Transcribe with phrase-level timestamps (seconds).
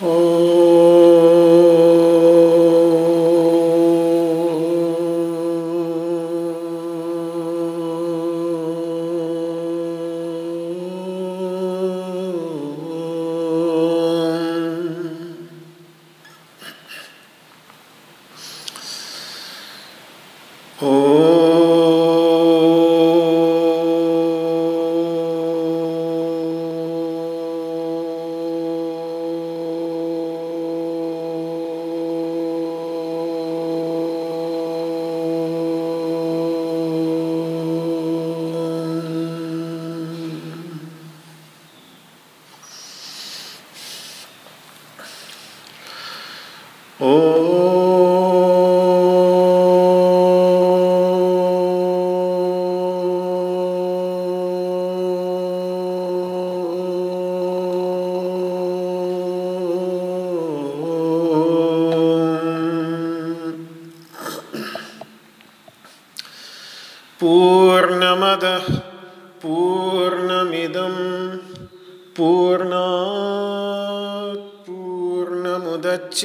[0.00, 0.57] Oh.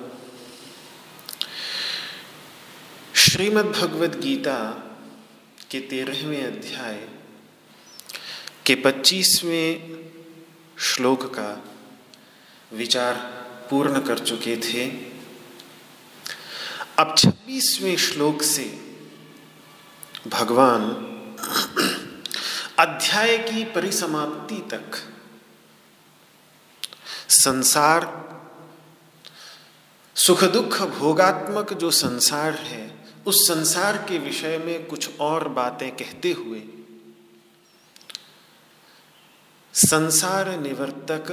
[3.16, 3.76] Shrimad
[4.16, 4.58] Gita
[5.72, 7.10] के तेरहवें अध्याय
[8.66, 9.98] के पच्चीसवें
[10.80, 11.64] श्लोक का
[12.74, 13.14] विचार
[13.70, 14.88] पूर्ण कर चुके थे।
[17.00, 18.80] अब छब्बीसवें श्लोक से
[20.28, 20.82] भगवान
[22.80, 25.11] अध्याय की परिसमाप्ति तक
[27.32, 28.10] संसार।
[30.16, 36.32] सुख दुख भोगात्मक जो संसार है, उस संसार के विषय में कुछ और बातें कहते
[36.32, 36.62] हुए,
[39.74, 41.30] संसार निवर्तक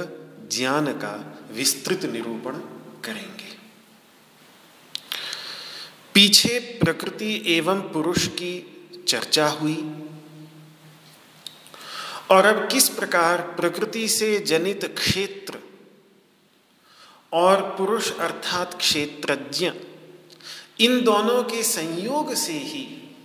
[0.51, 1.13] ज्ञान का
[1.51, 2.57] विस्तृत निरूपण
[3.03, 3.57] करेंगे।
[6.13, 8.53] पीछे प्रकृति एवं पुरुष की
[9.07, 9.77] चर्चा हुई,
[12.29, 15.57] और अब किस प्रकार प्रकृति से जनित क्षेत्र
[17.33, 19.71] और पुरुष अर्थात क्षेत्रज्ञ,
[20.79, 23.15] इन दोनों के संयोग से ही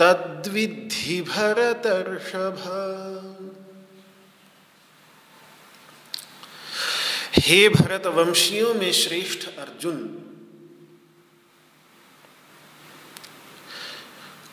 [0.00, 2.62] तद्विधि भरतर्षभ
[7.38, 10.19] हे भरत वंशियों में श्रेष्ठ अर्जुन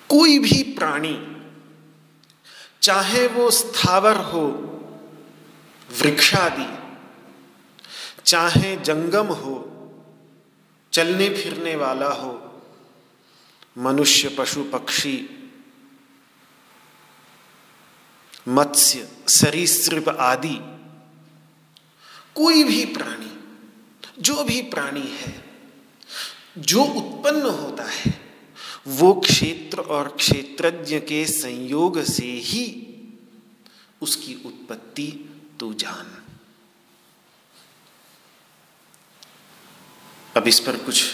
[0.09, 1.37] कोई भी प्राणी,
[2.81, 4.47] चाहे वो स्थावर हो,
[6.01, 6.67] वृक्षादि,
[8.25, 9.73] चाहे जंगम हो,
[10.93, 12.61] चलने फिरने वाला हो,
[13.77, 15.29] मनुष्य, पशु, पक्षी,
[18.47, 20.57] मत्स्य, सरीसृप आदि,
[22.35, 23.37] कोई भी प्राणी,
[24.19, 25.45] जो भी प्राणी है,
[26.57, 28.26] जो उत्पन्न होता है
[28.87, 32.83] वो क्षेत्र और क्षेत्रज्ञ के संयोग से ही
[34.01, 35.29] उसकी उत्पत्ति
[35.59, 36.23] तू जान।
[40.37, 41.05] अब इस पर कुछ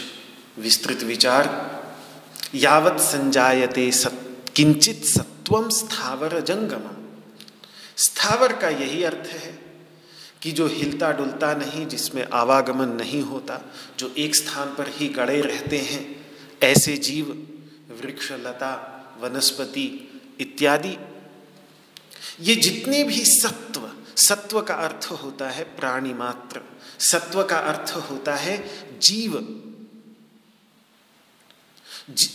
[0.60, 1.74] विस्तृत विचार।
[2.56, 6.90] यावत संजायते सत, किंचित सत्वम स्थावर जंगम
[7.98, 9.76] स्थावर का यही अर्थ है
[10.42, 15.42] कि जो हिलता डुलता नहीं, जिसमें आवागमन नहीं होता, जो एक स्थान पर ही गड़े
[15.42, 16.26] रहते हैं,
[16.64, 17.48] ऐसे जीव
[17.92, 18.90] वृक्ष लता
[19.20, 20.10] वनस्पति
[20.40, 20.98] इत्यादि।
[22.40, 26.62] ये जितने भी सत्व सत्व का अर्थ होता है प्राणी मात्र।
[27.00, 28.64] सत्व का अर्थ होता है
[29.00, 29.60] जीव।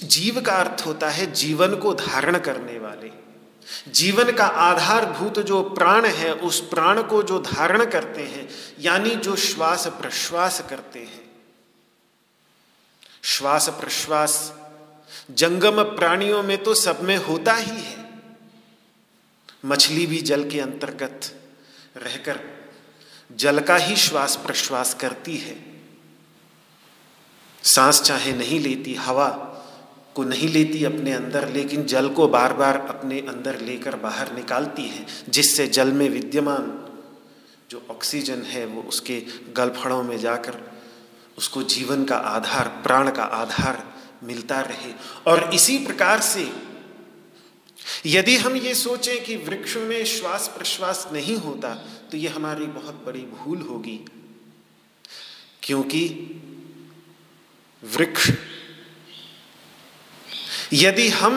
[0.05, 3.11] जीव का अर्थ होता है जीवन को धारण करने वाले।
[3.91, 8.49] जीवन का आधारभूत जो प्राण है, उस प्राण को जो धारण करते हैं,
[8.81, 11.31] यानी जो श्वास प्रश्वास करते हैं।
[13.23, 14.55] श्वास प्रश्वास
[15.31, 18.09] जंगम प्राणियों में तो सब में होता ही है।
[19.65, 21.21] मछली भी जल के अंतर्गत
[21.97, 22.41] रहकर
[23.37, 25.57] जल का ही श्वास प्रश्वास करती है।
[27.63, 29.29] सांस चाहे नहीं लेती, हवा
[30.15, 34.83] को नहीं लेती अपने अंदर, लेकिन जल को बार बार अपने अंदर लेकर बाहर निकालती
[34.83, 36.85] है, जिससे जल में विद्यमान
[37.71, 39.21] जो ऑक्सीजन है, वो उसके
[39.57, 40.71] गलफड़ों में जाकर
[41.39, 44.93] उसको जीवन का आधार, प्राण का आधार मिलता रहे।
[45.27, 46.51] और इसी प्रकार से
[48.07, 51.75] यदि हम ये सोचें कि वृक्ष में श्वास प्रश्वास नहीं होता
[52.11, 53.99] तो ये हमारी बहुत बड़ी भूल होगी।
[55.63, 56.05] क्योंकि
[57.83, 58.31] वृक्ष
[60.73, 61.35] यदि हम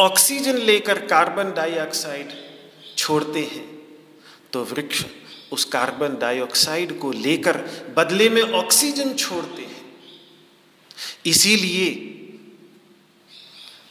[0.00, 2.32] ऑक्सीजन लेकर कार्बन डाइऑक्साइड
[2.96, 3.66] छोड़ते हैं
[4.52, 5.04] तो वृक्ष
[5.52, 7.56] उस कार्बन डाइऑक्साइड को लेकर
[7.96, 9.67] बदले में ऑक्सीजन छोड़ते
[11.26, 12.14] इसीलिए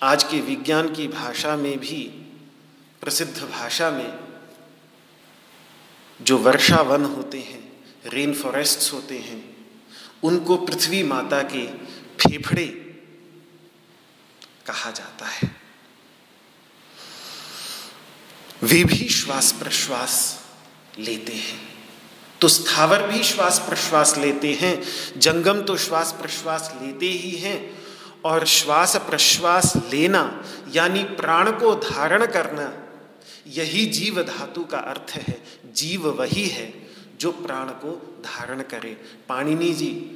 [0.02, 2.04] आज के विज्ञान की भाषा में भी,
[3.02, 4.20] प्रसिद्ध भाषा में,
[6.22, 9.58] जो वर्षा वन होते हैं रेन फॉरेस्ट्स होते हैं,
[10.24, 12.68] उनको पृथ्वी माता के फेफड़े
[14.66, 15.56] कहा जाता है।
[18.64, 20.46] वे भी श्वास प्रश्वास
[21.00, 21.77] लेते हैं।
[22.42, 24.84] तो स्थावर भी श्वास प्रश्वास लेते हैं,
[25.18, 27.88] जंगम तो श्वास प्रश्वास लेते ही हैं।
[28.26, 32.74] और श्वास प्रश्वास लेना, यानी प्राण को धारण करना,
[33.48, 36.74] यही जीव धातु का अर्थ है। जीव वही है
[37.20, 38.98] जो प्राण को धारण करे।
[39.30, 40.12] पाणिनि जी,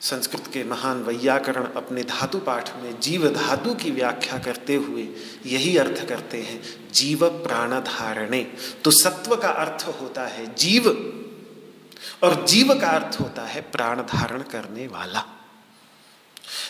[0.00, 5.08] संस्कृत के महान वैयाकरण अपने धातु पाठ में जीव धातु की व्याख्या करते हुए
[5.46, 8.52] यही अर्थ करते हैं, जीव प्राण धारणे।
[8.84, 11.16] तो सत्व का अर्थ होता है जीव
[12.22, 15.24] और जीव का अर्थ होता है प्राण धारण करने वाला।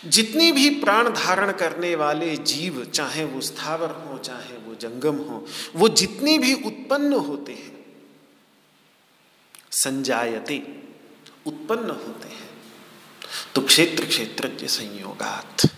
[0.05, 5.47] जितने भी प्राण धारण करने वाले जीव, चाहे वो स्थावर हो, चाहे वो जंगम हो,
[5.77, 7.85] वो जितने भी उत्पन्न होते हैं,
[9.73, 10.63] संजायते
[11.47, 12.51] उत्पन्न होते हैं।
[13.55, 15.71] तो क्षेत्र क्षेत्र के संयोगात।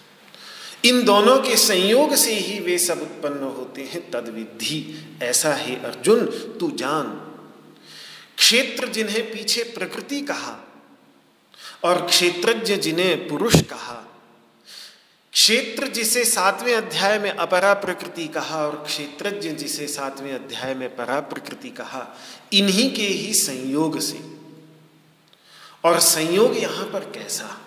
[0.84, 5.76] इन दोनों के संयोग से ही वे सब उत्पन्न होते हैं तद विधि ऐसा ही
[5.76, 6.26] अर्जुन,
[6.60, 7.31] तू जान।
[8.38, 10.58] क्षेत्र जिन्हें पीछे प्रकृति कहा
[11.84, 14.08] और क्षेत्रज्ञ जिन्हें पुरुष कहा।
[15.32, 21.20] क्षेत्र जिसे सातवें अध्याय में अपरा प्रकृति कहा और क्षेत्रज्ञ जिसे सातवें अध्याय में परा
[21.20, 22.16] प्रकृति कहा,
[22.52, 24.32] इन्हीं के ही संयोग से।
[25.84, 27.60] और संयोग यहाँ पर कैसा?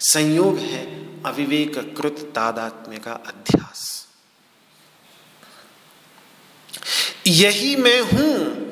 [0.00, 4.08] संयोग है अविवेक कृत तादात्म्य का अध्यास।
[7.26, 8.64] यही मैं हूँ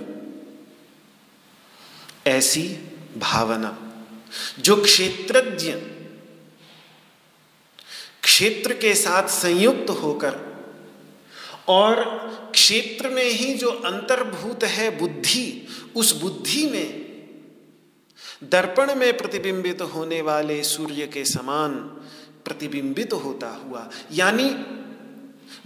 [2.26, 2.68] ऐसी
[3.16, 3.78] भावना,
[4.58, 5.72] जो क्षेत्रज्ञ,
[8.22, 10.52] क्षेत्र के साथ संयुक्त होकर
[11.68, 12.02] और
[12.52, 17.02] क्षेत्र में ही जो अंतर्भूत है बुद्धि, उस बुद्धि में
[18.44, 21.74] दर्पण में प्रतिबिंबित होने वाले सूर्य के समान
[22.44, 24.48] प्रतिबिंबित होता हुआ, यानी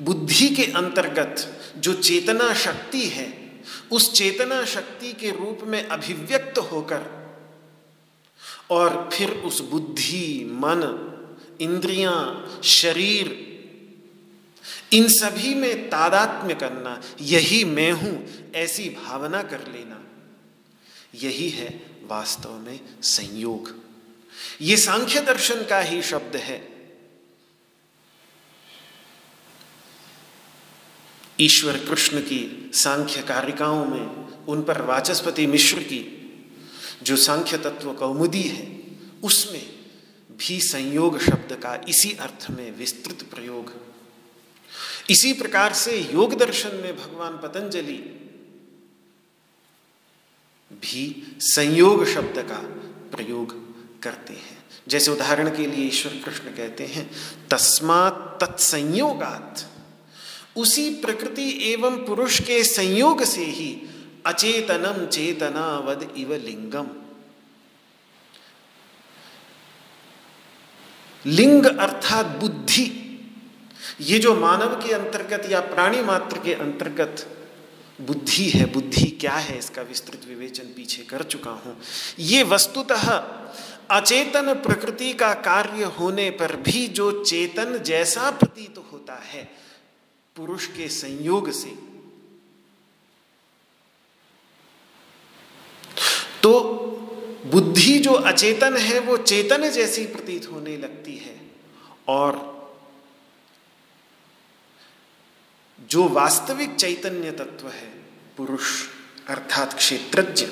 [0.00, 3.45] बुद्धि के अंतर्गत जो चेतना शक्ति है
[3.90, 7.16] उस चेतना शक्ति के रूप में अभिव्यक्त होकर
[8.70, 11.12] और फिर उस बुद्धि, मन,
[11.60, 13.46] इंद्रियाँ, शरीर,
[14.92, 20.02] इन सभी में तादात्म्य करना, यही मैं हूँ, ऐसी भावना कर लेना।
[21.14, 23.74] यही है वास्तव में संयोग।
[24.60, 26.75] ये सांख्य दर्शन का ही शब्द है।
[31.40, 36.22] ईश्वर कृष्ण की सांख्य कारिकाओं में, उन पर वाचस्पति मिश्र की
[37.02, 38.82] जो सांख्य तत्व कौमुदी है,
[39.22, 39.76] उसमें
[40.30, 43.72] भी संयोग शब्द का इसी अर्थ में विस्तृत प्रयोग।
[45.10, 48.22] इसी प्रकार से योग दर्शन में भगवान पतंजलि
[50.72, 52.58] भी संयोग शब्द का
[53.16, 53.66] प्रयोग
[54.02, 57.10] करते हैं। जैसे उदाहरण के लिए ईश्वर कृष्ण कहते हैं,
[57.50, 59.70] तस्मात तत्संयोगात
[60.56, 63.70] उसी प्रकृति एवं पुरुष के संयोग से ही
[64.26, 66.86] अचेतनम चेतनावद इव लिंगम।
[71.24, 72.84] लिंग अर्थात बुद्धि।
[74.00, 77.26] ये जो मानव के अंतर्गत या प्राणी मात्र के अंतर्गत
[77.98, 81.76] बुद्धि है, बुद्धि क्या है, इसका विस्तृत विवेचन पीछे कर चुका हूँ।
[82.18, 83.06] ये वस्तुतः
[83.90, 89.48] अचेतन प्रकृति का कार्य होने पर भी जो चेतन जैसा प्रतीत होता है
[90.36, 91.96] पुरुष के संयोग से।
[96.42, 96.62] तो
[97.46, 101.50] बुद्धि जो अचेतन है, वो चेतन जैसी प्रतीत होने लगती है।
[102.08, 102.56] और
[105.88, 107.86] जो वास्तविक चैतन्य तत्व है,
[108.36, 108.88] पुरुष
[109.28, 110.46] अर्थात क्षेत्रज्ञ,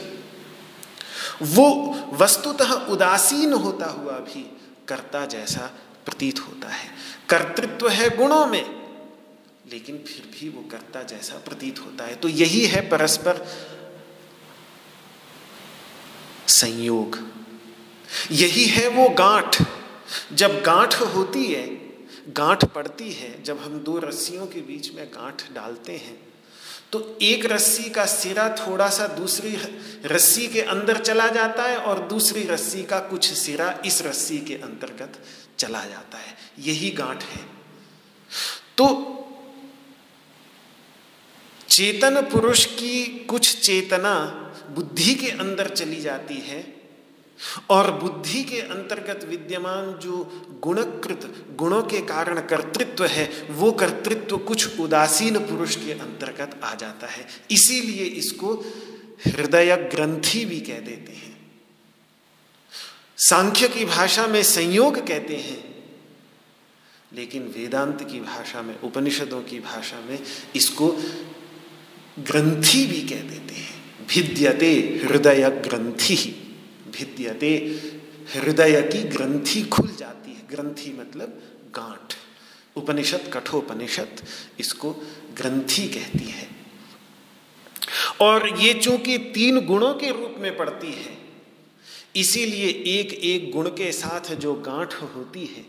[1.42, 4.56] वो वस्तुतः उदासीन होता हुआ भी
[4.88, 5.66] कर्ता जैसा
[6.04, 6.94] प्रतीत होता है।
[7.28, 8.83] कर्तृत्व है गुणों में।
[9.73, 13.47] लेकिन फिर भी वो कर्ता जैसा प्रतीत होता है। तो यही है परस्पर
[16.49, 17.18] संयोग।
[18.30, 19.62] यही है वो गांठ।
[20.33, 21.66] जब गांठ होती है,
[22.28, 26.35] गांठ पड़ती है, जब हम दो रस्सियों के बीच में गांठ डालते हैं
[26.92, 29.56] तो एक रस्सी का सिरा थोड़ा सा दूसरी
[30.04, 34.54] रस्सी के अंदर चला जाता है और दूसरी रस्सी का कुछ सिरा इस रस्सी के
[34.54, 35.25] अंतर्गत
[35.59, 37.40] चला जाता है। यही गांठ है।
[38.76, 38.85] तो
[41.68, 44.14] चेतन पुरुष की कुछ चेतना
[44.71, 46.62] बुद्धि के अंदर चली जाती है
[47.71, 50.16] और बुद्धि के अंतर्गत विद्यमान जो
[50.61, 57.06] गुणकृत, गुणों के कारण कर्तृत्व है, वो कर्तृत्व कुछ उदासीन पुरुष के अंतर्गत आ जाता
[57.06, 58.54] है। इसीलिए इसको
[59.26, 61.52] हृदय ग्रंथि भी कह देते हैं।
[63.18, 65.75] सांख्य की भाषा में संयोग कहते हैं,
[67.12, 70.18] लेकिन वेदांत की भाषा में, उपनिषदों की भाषा में
[70.56, 70.88] इसको
[72.18, 76.16] ग्रंथि भी कह देते हैं। भिद्यते हृदय ग्रंथि
[76.88, 77.80] भिद्यते
[78.35, 81.42] हृदय की ग्रंथि खुल जाती है। ग्रंथि मतलब
[81.75, 82.14] गांठ।
[82.76, 84.25] उपनिषद, कठोपनिषद
[84.61, 84.90] इसको
[85.37, 86.49] ग्रंथि कहती है।
[88.21, 91.18] और ये चूँकि तीन गुणों के रूप में पड़ती है,
[92.16, 95.64] इसीलिए एक एक गुण के साथ जो गांठ होती है,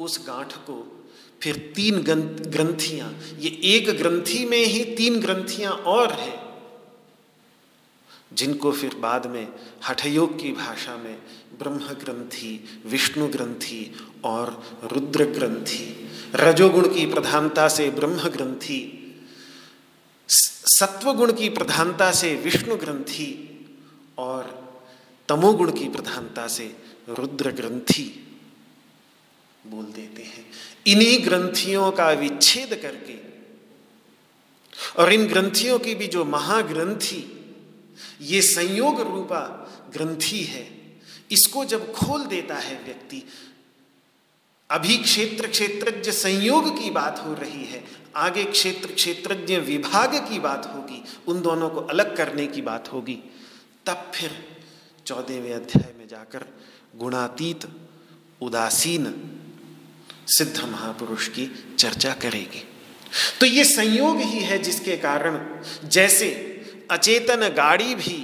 [0.00, 0.95] उस गांठ को
[1.40, 6.38] फिर तीन ग्रंथियाँ। ये एक ग्रंथि में ही तीन ग्रंथियाँ और हैं,
[8.32, 9.46] जिनको फिर बाद में
[9.84, 11.16] हठयोग की भाषा में
[11.58, 13.80] ब्रह्म ग्रंथि, विष्णु ग्रंथि
[14.24, 14.50] और
[14.92, 18.80] रुद्र ग्रंथि, रजोगुण की प्रधानता से ब्रह्म ग्रंथि
[20.28, 23.28] सत्वगुण की प्रधानता से विष्णु ग्रंथि
[24.18, 24.54] और
[25.28, 26.66] तमोगुण की प्रधानता से
[27.08, 28.04] रुद्र ग्रंथि
[29.66, 30.44] बोल देते हैं।
[30.86, 33.14] इन्हीं ग्रंथियों का विच्छेद करके
[35.02, 37.22] और इन ग्रंथियों की भी जो महाग्रंथि,
[38.20, 39.40] ये संयोग रूपा
[39.92, 40.66] ग्रंथि है,
[41.30, 43.22] इसको जब खोल देता है व्यक्ति,
[44.70, 47.84] अभी क्षेत्र क्षेत्रज्ञ संयोग की बात हो रही है,
[48.16, 53.18] आगे क्षेत्र क्षेत्रज्ञ विभाग की बात होगी, उन दोनों को अलग करने की बात होगी,
[53.86, 54.30] तब फिर
[55.06, 56.46] चौदहवें अध्याय में जाकर
[56.96, 57.66] गुणातीत,
[58.40, 59.04] उदासीन
[60.26, 61.46] सिद्ध महापुरुष की
[61.78, 62.64] चर्चा करेगी।
[63.40, 65.38] तो ये संयोग ही है जिसके कारण
[65.88, 66.30] जैसे
[66.90, 68.18] अचेतन गाड़ी भी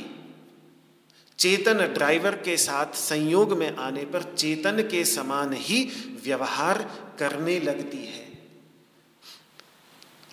[1.38, 5.82] चेतन ड्राइवर के साथ संयोग में आने पर चेतन के समान ही
[6.24, 6.82] व्यवहार
[7.18, 8.30] करने लगती है।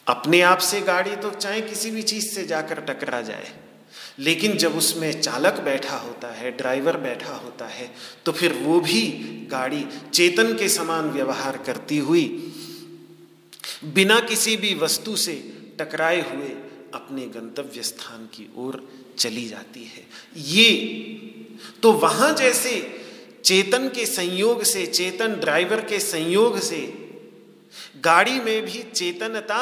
[0.07, 3.51] अपने आप से गाड़ी तो चाहे किसी भी चीज़ से जाकर टकरा जाए।
[4.19, 7.89] लेकिन जब उसमें चालक बैठा होता है, ड्राइवर बैठा होता है
[8.25, 9.01] तो फिर वो भी
[9.51, 12.25] गाड़ी चेतन के समान व्यवहार करती हुई,
[13.85, 15.35] बिना किसी भी वस्तु से
[15.79, 16.49] टकराए हुए
[16.93, 18.81] अपने गंतव्य स्थान की ओर
[19.17, 20.05] चली जाती है।
[20.37, 20.71] ये
[21.83, 22.71] तो वहाँ जैसे
[23.45, 26.81] चेतन के संयोग से, चेतन ड्राइवर के संयोग से,
[28.03, 29.61] गाड़ी में भी चेतनता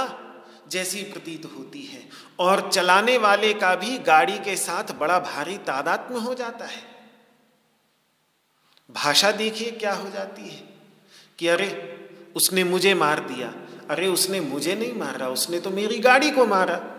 [0.71, 2.01] जैसी प्रतीत होती है।
[2.39, 6.97] और चलाने वाले का भी गाड़ी के साथ बड़ा भारी तादाद में हो जाता है।
[8.91, 10.63] भाषा देखिए क्या हो जाती है
[11.39, 11.93] कि अरे,
[12.35, 13.53] उसने मुझे मार दिया।
[13.89, 16.93] अरे, उसने मुझे नहीं मारा, उसने तो मेरी गाड़ी को मारा।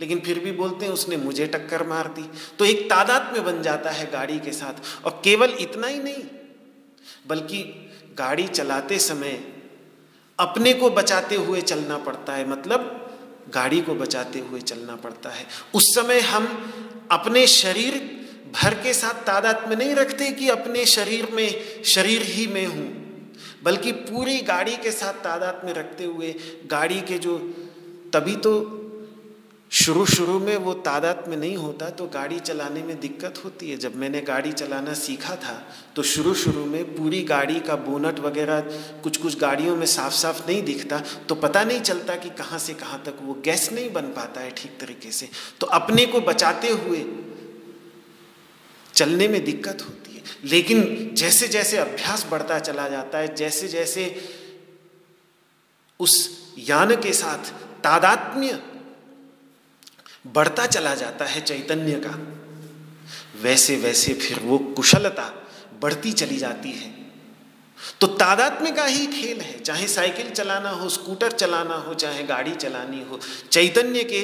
[0.00, 3.62] लेकिन फिर भी बोलते हैं, उसने मुझे टक्कर मार दी। तो एक तादाद में बन
[3.62, 6.24] जाता है गाड़ी के साथ। और केवल इतना ही नहीं,
[7.26, 9.52] बल्कि गाड़ी चलाते समय
[10.38, 13.00] अपने को बचाते हुए चलना पड़ता है। मतलब
[13.50, 16.46] गाड़ी को बचाते हुए चलना पड़ता है। उस समय हम
[17.10, 17.94] अपने शरीर
[18.54, 22.86] भर के साथ तादाद में नहीं रखते कि अपने शरीर में, शरीर ही में हूँ,
[23.62, 26.34] बल्कि पूरी गाड़ी के साथ तादाद में रखते हुए
[26.66, 27.38] गाड़ी के जो,
[28.12, 28.80] तभी तो
[29.74, 33.76] शुरू शुरू में वो तादाद में नहीं होता तो गाड़ी चलाने में दिक्कत होती है।
[33.76, 35.54] जब मैंने गाड़ी चलाना सीखा था
[35.96, 38.60] तो शुरू शुरू में पूरी गाड़ी का बोनट वगैरह
[39.02, 42.74] कुछ कुछ गाड़ियों में साफ़ साफ़ नहीं दिखता तो पता नहीं चलता कि कहाँ से
[42.74, 45.28] कहाँ तक वो गैस नहीं बन पाता है ठीक तरीके से।
[45.60, 47.04] तो अपने को बचाते हुए
[48.94, 54.04] चलने में दिक्कत होती है। लेकिन जैसे जैसे अभ्यास बढ़ता चला जाता है जैसे जैसे
[56.00, 56.14] उस
[56.58, 58.60] यान के साथ तादात्म्य
[60.26, 62.18] बढ़ता चला जाता है चैतन्य का।
[63.42, 65.46] वैसे वैसे फिर वो कुशलता
[65.82, 66.94] बढ़ती चली जाती है।
[68.00, 72.54] तो तादात्म्य का ही खेल है, चाहे साइकिल चलाना हो, स्कूटर चलाना हो, चाहे गाड़ी
[72.54, 74.22] चलानी हो, चैतन्य के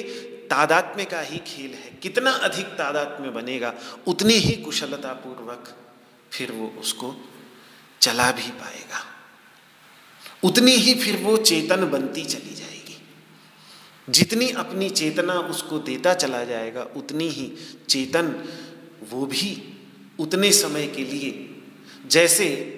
[0.49, 3.75] तादात्म्य का ही खेल है। कितना अधिक तादात्म्य बनेगा,
[4.07, 5.77] उतनी ही कुशलता पूर्वक
[6.33, 7.17] फिर वो उसको
[8.01, 9.05] चला भी पाएगा।
[10.45, 12.70] उतनी ही फिर वो चेतन बनती चली जाएगी।
[14.11, 17.53] जितनी अपनी चेतना उसको देता चला जाएगा, उतनी ही
[17.89, 18.35] चेतन
[19.11, 19.77] वो भी
[20.19, 21.47] उतने समय के लिए।
[22.07, 22.77] जैसे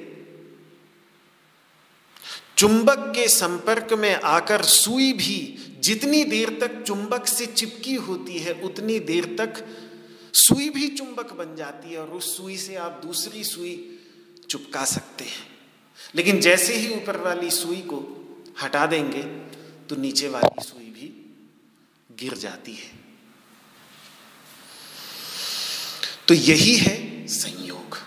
[2.59, 8.53] चुंबक के संपर्क में आकर सुई भी जितनी देर तक चुंबक से चिपकी होती है,
[8.53, 9.65] उतनी देर तक
[10.35, 13.99] सुई भी चुंबक बन जाती है और उस सुई से आप दूसरी सुई
[14.51, 15.47] चुपका सकते हैं।
[16.15, 17.99] लेकिन जैसे ही ऊपर वाली सुई को
[18.63, 19.23] हटा देंगे
[19.89, 20.92] तो नीचे वाली सुई
[22.19, 22.91] गिर जाती है।
[26.29, 27.99] तो यही है संयोग।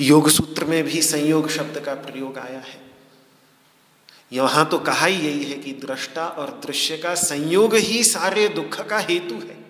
[0.00, 2.90] योग सूत्र में भी संयोग शब्द का प्रयोग आया है।
[4.32, 8.88] यहाँ तो कहा ही यही है कि दृष्टा और दृश्य का संयोग ही सारे दुख
[8.88, 9.62] का हेतु है।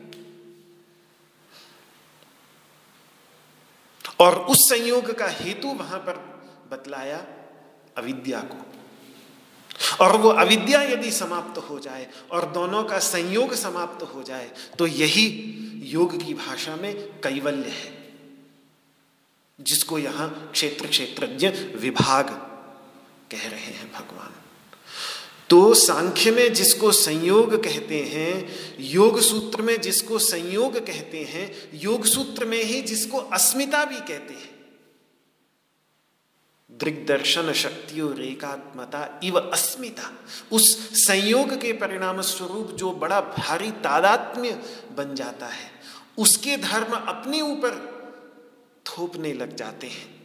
[4.21, 6.17] और उस संयोग का हेतु वहाँ पर
[6.71, 7.27] बतलाया
[7.97, 8.72] अविद्या को।
[10.01, 14.87] और वो अविद्या यदि समाप्त हो जाए और दोनों का संयोग समाप्त हो जाए तो
[14.87, 15.27] यही
[15.85, 17.91] योग की भाषा में कैवल्य है,
[19.59, 22.31] जिसको यहाँ क्षेत्र क्षेत्रज्ञ विभाग
[23.31, 24.33] कह रहे हैं भगवान।
[25.51, 32.05] तो सांख्य में जिसको संयोग कहते हैं, योग सूत्र में जिसको संयोग कहते हैं, योग
[32.07, 34.52] सूत्र में ही जिसको अस्मिता भी कहते हैं
[36.83, 40.11] दृग्दर्शन शक्तियों रेखात्मता इव अस्मिता।
[40.53, 44.51] उस संयोग के परिणाम स्वरूप जो बड़ा भारी तादात्म्य
[44.97, 45.71] बन जाता है,
[46.19, 47.93] उसके धर्म अपने ऊपर
[48.87, 50.23] थोपने लग जाते हैं।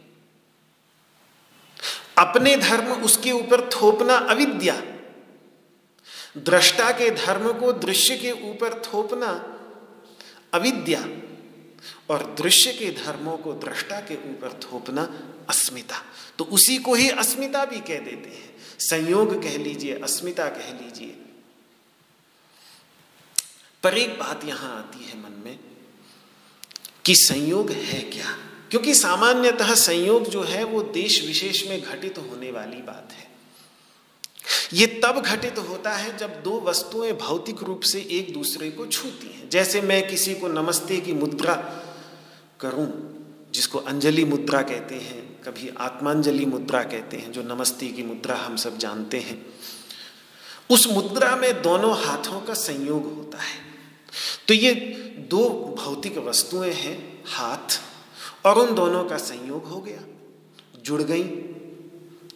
[2.18, 4.82] अपने धर्म उसके ऊपर थोपना अविद्या।
[6.38, 9.30] दृष्टा के धर्म को दृश्य के ऊपर थोपना
[10.54, 11.00] अविद्या।
[12.10, 16.04] और दृश्य के धर्मों को दृष्टा के ऊपर थोपना अस्मिता।
[16.38, 21.16] तो उसी को ही अस्मिता भी कह देते हैं। संयोग कह लीजिए, अस्मिता कह लीजिए।
[23.82, 25.58] पर एक बात यहाँ आती है मन में
[27.04, 28.38] कि संयोग है क्या?
[28.70, 33.27] क्योंकि सामान्यतः संयोग जो है वो देश विशेष में घटित होने वाली बात है।
[34.72, 38.86] ये तब घटित तो होता है जब दो वस्तुएँ भौतिक रूप से एक दूसरे को
[38.86, 41.54] छूती हैं। जैसे मैं किसी को नमस्ते की मुद्रा
[42.60, 43.14] करूँ,
[43.52, 48.56] जिसको अंजलि मुद्रा कहते हैं, कभी आत्मांजलि मुद्रा कहते हैं, जो नमस्ते की मुद्रा हम
[48.56, 49.46] सब जानते हैं,
[50.70, 53.60] उस मुद्रा में दोनों हाथों का संयोग होता है।
[54.48, 54.74] तो ये
[55.30, 57.80] दो भौतिक वस्तुएँ हैं, हाथ,
[58.46, 60.02] और उन दोनों का संयोग हो गया।
[60.84, 61.22] जुड़ गई,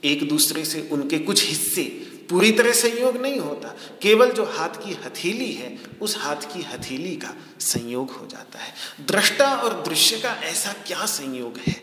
[0.04, 3.68] एक दूसरे से उनके कुछ हिस्से पूरी तरह संयोग नहीं होता।
[4.02, 8.74] केवल जो हाथ की हथेली है, उस हाथ की हथेली का संयोग हो जाता है।
[9.06, 11.82] दृष्टा और दृश्य का ऐसा क्या संयोग है?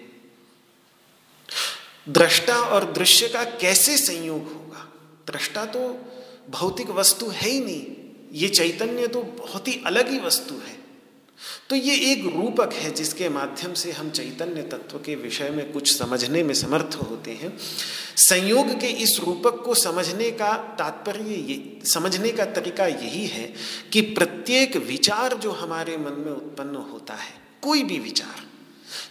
[2.10, 4.88] दृष्टा और दृश्य का कैसे संयोग होगा?
[5.32, 5.80] दृष्टा तो
[6.50, 7.86] भौतिक वस्तु है ही नहीं,
[8.34, 10.78] ये चैतन्य तो बहुत ही अलग ही वस्तु है।
[11.70, 15.98] तो ये एक रूपक है जिसके माध्यम से हम चैतन्य तत्व के विषय में कुछ
[15.98, 17.58] समझने में समर्थ होते हैं।
[18.16, 23.54] संयोग के इस रूपक को समझने का तात्पर्य ये, समझने का तरीका यही है
[23.94, 28.49] कि प्रत्येक विचार जो हमारे मन में उत्पन्न होता है, कोई भी विचार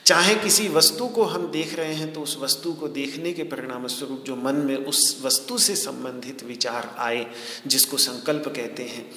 [0.09, 3.87] चाहे किसी वस्तु को हम देख रहे हैं तो उस वस्तु को देखने के परिणाम
[3.87, 7.27] स्वरूप जो मन में उस वस्तु से संबंधित विचार आए,
[7.67, 9.11] जिसको संकल्प कहते हैं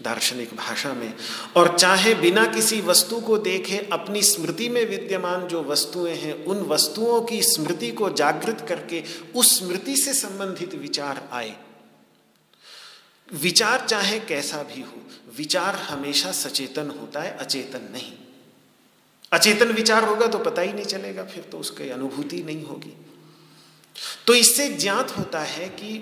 [0.00, 1.14] दार्शनिक भाषा में।
[1.56, 6.58] और चाहे बिना किसी वस्तु को देखे अपनी स्मृति में विद्यमान जो वस्तुएँ हैं, उन
[6.58, 9.04] वस्तुओं की स्मृति को जागृत करके
[9.36, 11.56] उस स्मृति से संबंधित विचार आए।
[13.34, 15.02] विचार चाहे कैसा भी हो,
[15.38, 18.12] विचार हमेशा सचेतन होता है, अचेतन नहीं।
[19.32, 22.92] अचेतन विचार होगा तो पता ही नहीं चलेगा, फिर तो उसकी अनुभूति नहीं होगी।
[24.26, 25.98] तो इससे ज्ञात होता है कि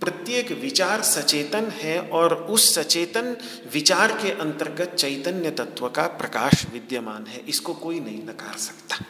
[0.00, 3.36] प्रत्येक विचार सचेतन है और उस सचेतन
[3.72, 9.04] विचार के अंतर्गत चैतन्य तत्व का प्रकाश विद्यमान है, इसको कोई नहीं नकार सकता।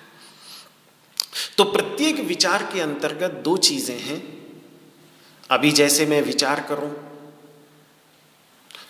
[1.58, 4.22] तो प्रत्येक विचार के अंतर्गत दो चीज़ें हैं।
[5.50, 6.92] अभी जैसे मैं विचार करूँ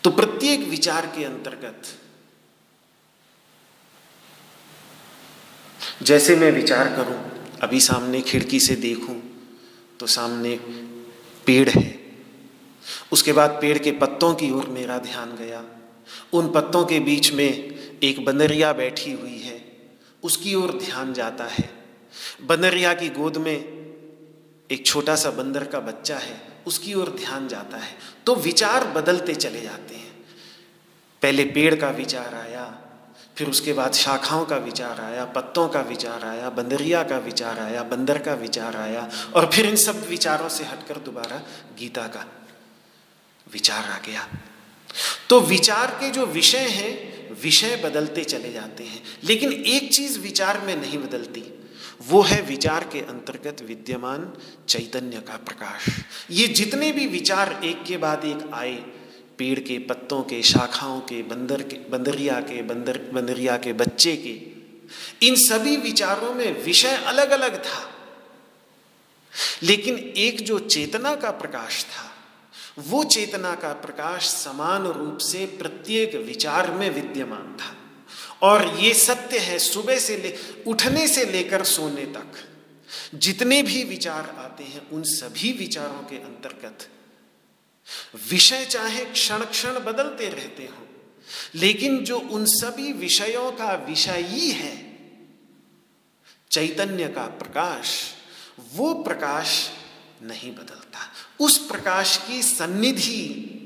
[0.04, 1.88] तो प्रत्येक विचार के अंतर्गत
[6.02, 7.18] जैसे मैं विचार करूँ,
[7.62, 9.22] अभी सामने खिड़की से देखूँ
[10.00, 10.56] तो सामने
[11.46, 12.00] पेड़ है।
[13.12, 15.64] उसके बाद पेड़ के पत्तों की ओर मेरा ध्यान गया।
[16.32, 19.60] उन पत्तों के बीच में एक बंदरिया बैठी हुई है।
[20.22, 21.70] उसकी ओर ध्यान जाता है।
[22.46, 23.56] बंदरिया की गोद में
[24.70, 27.94] एक छोटा सा बंदर का बच्चा है। उसकी ओर ध्यान जाता है।
[28.26, 30.12] तो विचार बदलते चले जाते हैं।
[31.22, 32.79] पहले पेड़ का विचार आया
[33.36, 37.82] फिर उसके बाद शाखाओं का विचार आया, पत्तों का विचार आया, बंदरिया का विचार आया,
[37.82, 41.42] बंदर का विचार आया और फिर इन सब विचारों से हटकर दोबारा
[41.78, 42.26] गीता का
[43.52, 44.28] विचार आ गया।
[45.28, 47.10] तो विचार के जो विषय हैं,
[47.42, 51.44] विषय बदलते चले जाते हैं, लेकिन एक चीज़ विचार में नहीं बदलती,
[52.08, 54.32] वो है विचार के अंतर्गत विद्यमान
[54.68, 55.88] चैतन्य का प्रकाश।
[56.30, 58.84] ये जितने भी विचार एक के बाद एक आए
[59.40, 64.60] पेड़ के पत्तों के, शाखाओं के, बंदर के, बंदरिया के, बंदर, बंदरिया के, बच्चे के,
[65.26, 67.94] इन सभी विचारों में विषय अलग अलग था।
[69.62, 72.16] लेकिन एक जो चेतना का प्रकाश था,
[72.78, 77.76] वो चेतना का प्रकाश समान रूप से प्रत्येक विचार में विद्यमान था।
[78.42, 82.32] और ये सत्य है सुबह से ले, उठने से लेकर सोने तक।
[83.14, 86.88] जितने भी विचार आते हैं, उन सभी विचारों के अंतर्गत
[88.30, 90.86] विषय चाहे क्षण क्षण बदलते रहते हो,
[91.54, 94.90] लेकिन जो उन सभी विषयों का विषयी है
[96.50, 98.14] चैतन्य का प्रकाश,
[98.72, 99.70] वो प्रकाश
[100.22, 103.56] नहीं बदलता। उस प्रकाश की सन्निधि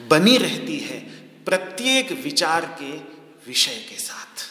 [0.00, 1.00] बनी रहती है
[1.44, 2.96] प्रत्येक विचार के
[3.46, 4.50] विषय के साथ।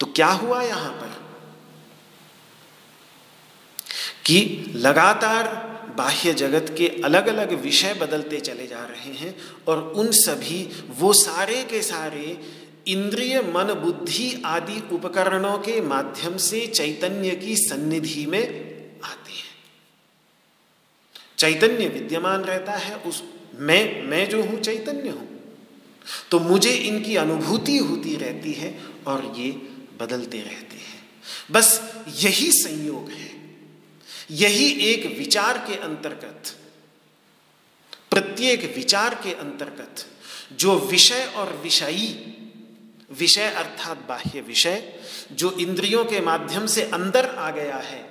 [0.00, 1.28] तो क्या हुआ यहाँ पर?
[4.26, 5.67] कि लगातार
[5.98, 9.36] बाह्य जगत के अलग अलग विषय बदलते चले जा रहे हैं
[9.68, 12.40] और उन सभी, वो सारे के सारे
[12.86, 18.44] इंद्रिय, मन, बुद्धि आदि उपकरणों के माध्यम से चैतन्य की सन्निधि में
[19.04, 19.56] आते हैं।
[21.38, 23.22] चैतन्य विद्यमान रहता है, उस
[23.54, 25.28] मैं मैं जो हूँ, चैतन्य हूँ।
[26.30, 29.50] तो मुझे इनकी अनुभूति होती रहती है और ये
[30.00, 31.02] बदलते रहते हैं।
[31.50, 33.27] बस यही संयोग है।
[34.30, 36.56] यही एक विचार के अंतर्गत,
[38.10, 40.06] प्रत्येक विचार के अंतर्गत,
[40.52, 42.34] जो विषय और विषयी,
[43.18, 45.00] विषय अर्थात बाह्य विषय,
[45.32, 48.10] जो इंद्रियों के माध्यम से अंदर आ गया है,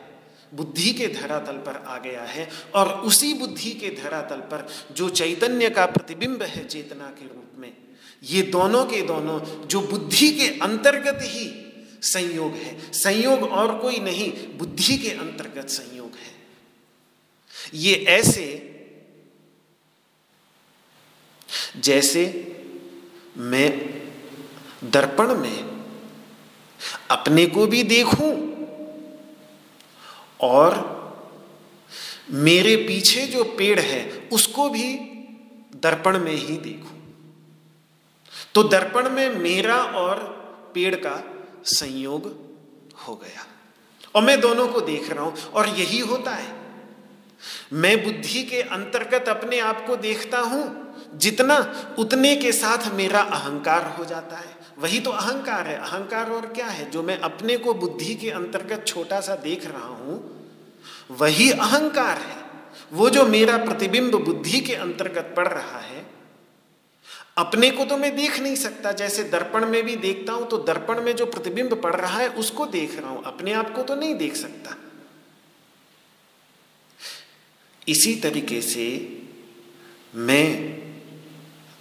[0.54, 5.70] बुद्धि के धरातल पर आ गया है, और उसी बुद्धि के धरातल पर जो चैतन्य
[5.70, 7.78] का प्रतिबिंब है चेतना के रूप में,
[8.24, 11.67] ये दोनों के दोनों, जो बुद्धि के अंतर्गत ही
[12.02, 16.36] संयोग है। संयोग और कोई नहीं, बुद्धि के अंतर्गत संयोग है।
[17.74, 18.74] ये ऐसे,
[21.78, 22.26] जैसे
[23.38, 23.70] मैं
[24.84, 25.86] दर्पण में
[27.12, 28.32] अपने को भी देखूँ
[30.42, 30.98] और
[32.32, 34.94] मेरे पीछे जो पेड़ है, उसको भी
[35.76, 36.98] दर्पण में ही देखूँ।
[38.56, 40.20] तो दर्पण में मेरा और
[40.74, 41.37] पेड़ का
[41.68, 42.26] संयोग
[43.08, 43.46] हो गया।
[44.16, 46.56] और मैं दोनों को देख रहा हूँ, और यही होता है।
[47.74, 51.58] मैं बुद्धि के अंतर्गत अपने आप को देखता हूँ, जितना
[52.00, 56.66] उतने के साथ मेरा अहंकार हो जाता है। वही तो अहंकार है। अहंकार और क्या
[56.66, 56.90] है?
[56.92, 60.18] जो मैं अपने को बुद्धि के अंतर्गत छोटा सा देख रहा हूँ,
[61.12, 62.46] वही अहंकार है।
[62.94, 65.97] वो जो मेरा प्रतिबिंब बुद्धि के अंतर्गत पड़ रहा है
[67.38, 71.02] अपने को तो मैं देख नहीं सकता, जैसे दर्पण में भी देखता हूँ तो दर्पण
[71.02, 74.15] में जो प्रतिबिंब पड़ रहा है, उसको देख रहा हूँ, अपने आप को तो नहीं
[74.15, 74.76] देख सकता।
[77.88, 78.88] इसी तरीके से
[80.15, 80.50] मैं,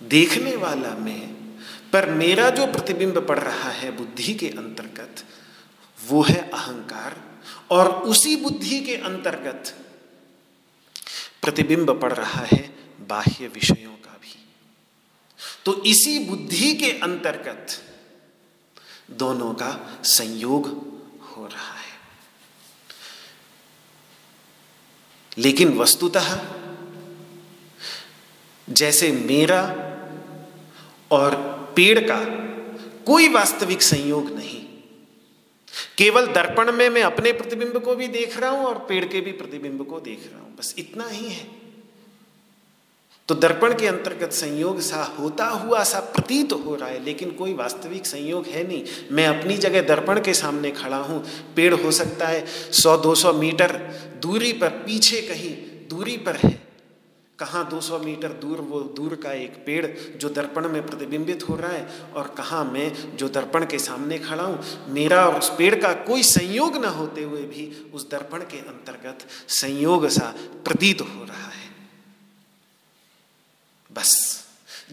[0.00, 1.24] देखने वाला मैं,
[1.92, 5.24] पर मेरा जो प्रतिबिंब पड़ रहा है बुद्धि के अंतर्गत,
[5.98, 7.20] वो है अहंकार,
[7.70, 9.74] और उसी बुद्धि के अंतर्गत
[11.42, 12.64] प्रतिबिंब पड़ रहा है
[13.08, 13.94] बाह्य विषयों
[15.66, 17.80] तो इसी बुद्धि के अंतर्गत
[19.10, 20.66] दोनों का संयोग
[21.26, 21.94] हो रहा है।
[25.38, 26.28] लेकिन वस्तुतः
[28.68, 29.62] जैसे मेरा
[31.10, 31.34] और
[31.76, 32.20] पेड़ का
[33.06, 34.64] कोई वास्तविक संयोग नहीं,
[35.98, 39.32] केवल दर्पण में मैं अपने प्रतिबिंब को भी देख रहा हूँ और पेड़ के भी
[39.32, 41.65] प्रतिबिंब को देख रहा हूँ, बस इतना ही है।
[43.28, 47.54] तो दर्पण के अंतर्गत संयोग सा होता हुआ सा प्रतीत हो रहा है, लेकिन कोई
[47.54, 51.24] वास्तविक संयोग है नहीं। मैं अपनी जगह दर्पण के सामने खड़ा हूँ।
[51.56, 53.72] पेड़ हो सकता है सौ, दो सौ मीटर
[54.22, 55.54] दूरी पर, पीछे कहीं
[55.88, 56.66] दूरी पर है।
[57.38, 59.86] कहाँ 200 मीटर दूर, वो दूर का एक पेड़
[60.18, 64.42] जो दर्पण में प्रतिबिंबित हो रहा है, और कहाँ मैं जो दर्पण के सामने खड़ा
[64.42, 64.58] हूँ।
[64.88, 69.26] मेरा और उस पेड़ का कोई संयोग न होते हुए भी उस दर्पण के अंतर्गत
[69.48, 70.34] संयोग सा
[70.64, 71.45] प्रतीत हो रहा है।
[73.96, 74.44] बस।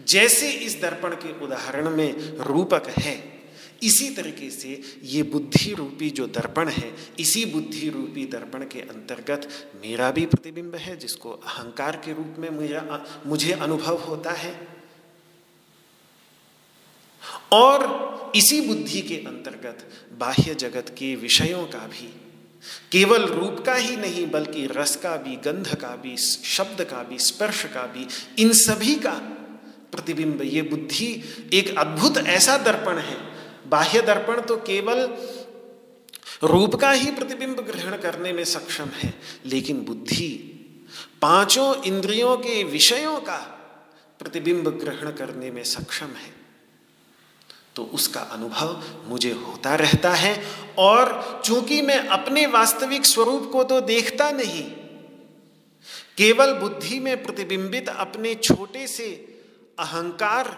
[0.08, 3.42] जैसे इस दर्पण के उदाहरण में रूपक है,
[3.82, 9.48] इसी तरीके से ये बुद्धि रूपी जो दर्पण है, इसी बुद्धि रूपी दर्पण के अंतर्गत
[9.82, 12.80] मेरा भी प्रतिबिंब है, जिसको अहंकार के रूप में मुझे
[13.26, 14.68] मुझे अनुभव होता है।
[17.52, 19.88] और इसी बुद्धि के अंतर्गत
[20.18, 22.23] बाह्य जगत के विषयों का भी
[22.92, 27.18] केवल रूप का ही नहीं, बल्कि रस का भी, गंध का भी, शब्द का भी,
[27.18, 28.06] स्पर्श का भी,
[28.38, 29.14] इन सभी का
[29.92, 31.08] प्रतिबिंब। ये बुद्धि
[31.52, 33.16] एक अद्भुत ऐसा दर्पण है।
[33.66, 35.08] बाह्य दर्पण तो केवल
[36.42, 39.14] रूप का ही प्रतिबिंब ग्रहण करने में सक्षम है,
[39.46, 40.30] लेकिन बुद्धि
[41.22, 43.36] पाँचों इंद्रियों के विषयों का
[44.18, 46.33] प्रतिबिंब ग्रहण करने में सक्षम है।
[47.76, 50.34] तो उसका अनुभव मुझे होता रहता है
[50.78, 54.62] और चूँकि मैं अपने वास्तविक स्वरूप को तो देखता नहीं,
[56.16, 59.08] केवल बुद्धि में प्रतिबिंबित अपने छोटे से
[59.78, 60.48] अहंकार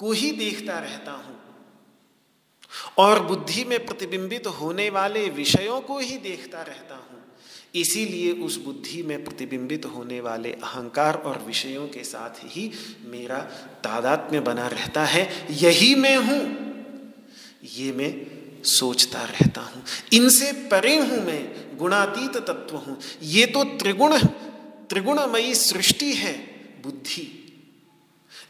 [0.00, 1.34] को ही देखता रहता हूँ
[2.98, 7.15] और बुद्धि में प्रतिबिंबित होने वाले विषयों को ही देखता रहता हूँ।
[7.76, 12.72] इसीलिए उस बुद्धि में प्रतिबिंबित होने वाले अहंकार और विषयों के साथ ही
[13.04, 13.38] मेरा
[13.84, 16.40] तादात्म्य बना रहता है। यही मैं हूँ।
[17.74, 18.26] ये मैं
[18.64, 24.18] सोचता रहता हूँ। इनसे परे हूँ मैं। गुणातीत तत्व हूँ। ये तो त्रिगुण,
[24.90, 26.32] त्रिगुणमयी सृष्टि है
[26.82, 27.42] बुद्धि।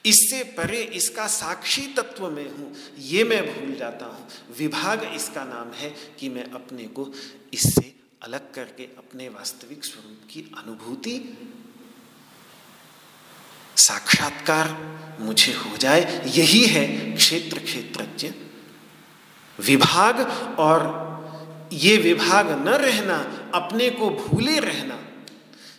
[0.07, 5.73] इससे परे इसका साक्षी तत्व में हूँ। ये मैं भूल जाता हूँ। विभाग इसका नाम
[5.73, 7.13] है कि मैं अपने को
[7.55, 7.96] इससे
[8.27, 11.39] अलग करके अपने वास्तविक स्वरूप की अनुभूति,
[13.77, 14.69] साक्षात्कार
[15.21, 18.33] मुझे हो जाए, यही है क्षेत्र क्षेत्रज्ञ
[19.61, 20.21] विभाग।
[20.59, 21.07] और
[21.73, 25.03] ये विभाग न रहना, अपने को भूले रहना,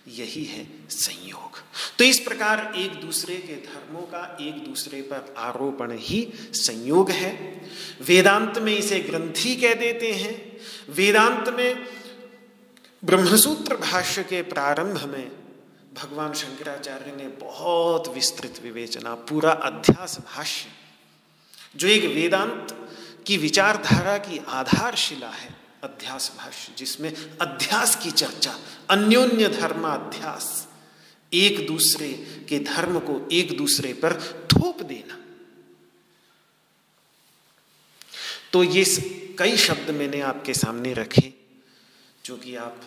[0.08, 1.60] यही है संयोग।
[1.98, 7.62] तो इस प्रकार एक दूसरे के धर्मों का एक दूसरे पर आरोपण ही संयोग है।
[8.02, 10.58] वेदांत में इसे ग्रंथि कह देते हैं।
[10.90, 11.97] वेदांत में
[13.08, 15.32] ब्रह्मसूत्र भाष्य के प्रारंभ में
[15.94, 20.70] भगवान शंकराचार्य ने बहुत विस्तृत विवेचना, पूरा अध्यास भाष्य,
[21.76, 22.90] जो एक वेदांत
[23.28, 30.68] की विचारधारा की आधारशिला है, अध्यास भाष्य, जिसमें अध्यास की चर्चा, अन्योन्य धर्माध्यास,
[31.34, 32.12] एक दूसरे
[32.50, 34.20] के धर्म को एक दूसरे पर
[34.54, 35.18] थोप देना।
[38.54, 38.86] तो ये
[39.40, 41.34] कई शब्द मैंने आपके सामने रखे,
[42.26, 42.82] जो कि आप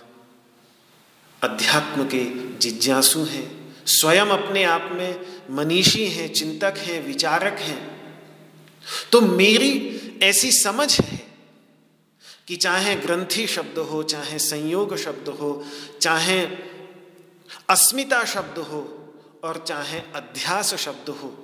[1.43, 2.25] अध्यात्म के
[2.59, 7.91] जिज्ञासु हैं, स्वयं अपने आप में मनीषी हैं, चिंतक हैं, विचारक हैं।
[9.13, 11.27] तो मेरी ऐसी समझ है
[12.47, 15.65] कि चाहे ग्रंथि शब्द हो, चाहे संयोग शब्द हो,
[16.01, 16.47] चाहे
[17.69, 19.11] अस्मिता शब्द हो
[19.45, 21.35] और चाहे अध्यास शब्द हो,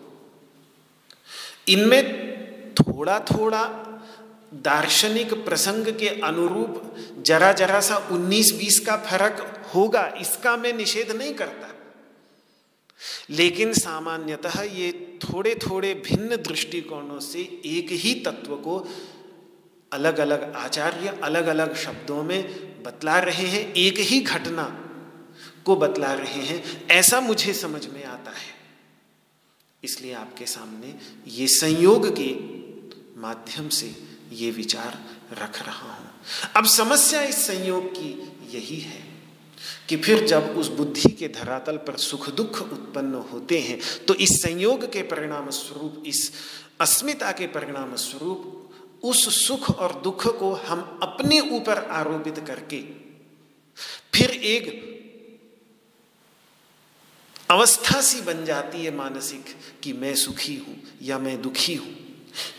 [1.69, 3.65] इनमें थोड़ा थोड़ा
[4.55, 11.35] दार्शनिक प्रसंग के अनुरूप जरा जरा सा 19-20 का फ़र्क होगा, इसका मैं निषेध नहीं
[11.35, 11.73] करता।
[13.31, 18.79] लेकिन सामान्यतः ये थोड़े थोड़े भिन्न दृष्टिकोणों से एक ही तत्व को
[19.93, 24.65] अलग अलग आचार्य अलग अलग शब्दों में बतला रहे हैं, एक ही घटना
[25.65, 28.55] को बतला रहे हैं, ऐसा मुझे समझ में आता है।
[29.83, 30.95] इसलिए आपके सामने
[31.29, 32.35] ये संयोग के
[33.21, 33.95] माध्यम से
[34.33, 34.99] ये विचार
[35.33, 36.11] रख रहा हूँ।
[36.57, 38.11] अब समस्या इस संयोग की
[38.55, 39.06] यही है।
[39.89, 44.43] कि फिर जब उस बुद्धि के धरातल पर सुख दुख उत्पन्न होते हैं तो इस
[44.43, 46.33] संयोग के परिणाम स्वरूप इस
[46.81, 48.63] अस्मिता के परिणाम स्वरूप
[49.03, 52.81] उस सुख और दुख को हम अपने ऊपर आरोपित करके
[54.15, 54.97] फिर एक
[57.51, 59.45] अवस्था सी बन जाती है मानसिक
[59.83, 62.06] कि मैं सुखी हूँ या मैं दुखी हूँ।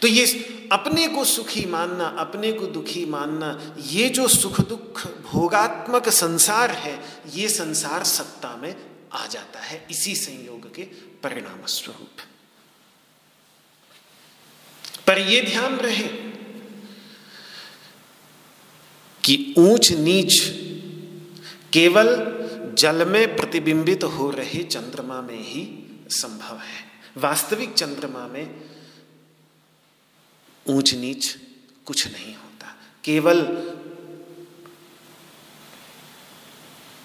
[0.02, 0.26] तो ये
[0.72, 7.00] अपने को सुखी मानना, अपने को दुखी मानना, ये जो सुख दुख भोगात्मक संसार है,
[7.34, 8.76] ये संसार सत्ता में
[9.14, 10.84] आ जाता है, इसी संयोग के
[11.24, 12.26] परिणाम स्वरूप
[15.08, 16.08] पर यह ध्यान रहे
[19.24, 20.40] कि ऊंच नीच
[21.74, 22.16] केवल
[22.78, 25.64] जल में प्रतिबिंबित हो रहे चंद्रमा में ही
[26.10, 26.86] संभव है।
[27.18, 28.67] वास्तविक चंद्रमा में
[30.70, 31.36] ऊंच नीच
[31.86, 33.42] कुछ नहीं होता। केवल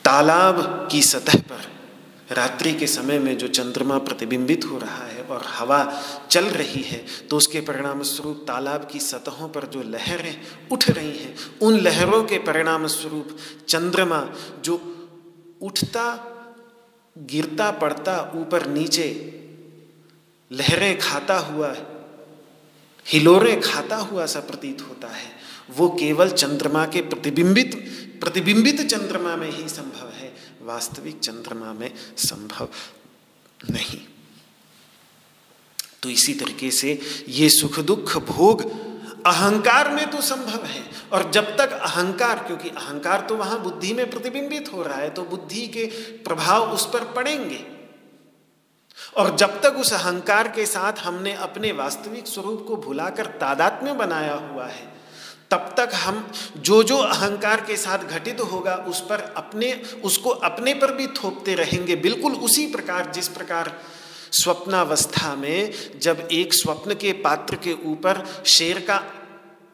[0.05, 1.71] तालाब की सतह पर
[2.31, 6.99] रात्रि के समय में जो चंद्रमा प्रतिबिंबित हो रहा है और हवा चल रही है
[7.31, 10.41] तो उसके परिणाम स्वरूप तालाब की सतहों पर जो लहरें
[10.73, 13.37] उठ रही हैं, उन लहरों के परिणाम स्वरूप
[13.69, 14.21] चंद्रमा
[14.65, 14.77] जो
[15.63, 16.05] उठता,
[17.19, 19.09] गिरता, पड़ता, ऊपर नीचे
[20.53, 21.75] लहरें खाता हुआ
[23.07, 25.31] हिलोरे खाता हुआ सा प्रतीत होता है।
[25.71, 27.75] वो केवल चंद्रमा के प्रतिबिंबित
[28.21, 32.69] प्रतिबिंबित चंद्रमा में ही संभव है। वास्तविक चंद्रमा में संभव
[33.61, 34.01] नहीं।
[36.03, 38.63] तो इसी तरीके से ये सुख दुख भोग
[39.27, 44.11] अहंकार में तो संभव है। और जब तक अहंकार, क्योंकि अहंकार तो वहाँ बुद्धि में
[44.11, 45.85] प्रतिबिंबित हो रहा है तो बुद्धि के
[46.25, 47.65] प्रभाव उस पर पड़ेंगे।
[49.17, 54.35] और जब तक उस अहंकार के साथ हमने अपने वास्तविक स्वरूप को भुलाकर तादात्म्य बनाया
[54.35, 54.93] हुआ है,
[55.51, 60.75] तब तक हम जो जो अहंकार के साथ घटित होगा, उस पर अपने, उसको अपने
[60.75, 63.73] पर भी थोपते रहेंगे। बिल्कुल उसी प्रकार, जिस प्रकार
[64.33, 69.03] स्वप्नावस्था में जब एक स्वप्न के पात्र के ऊपर शेर का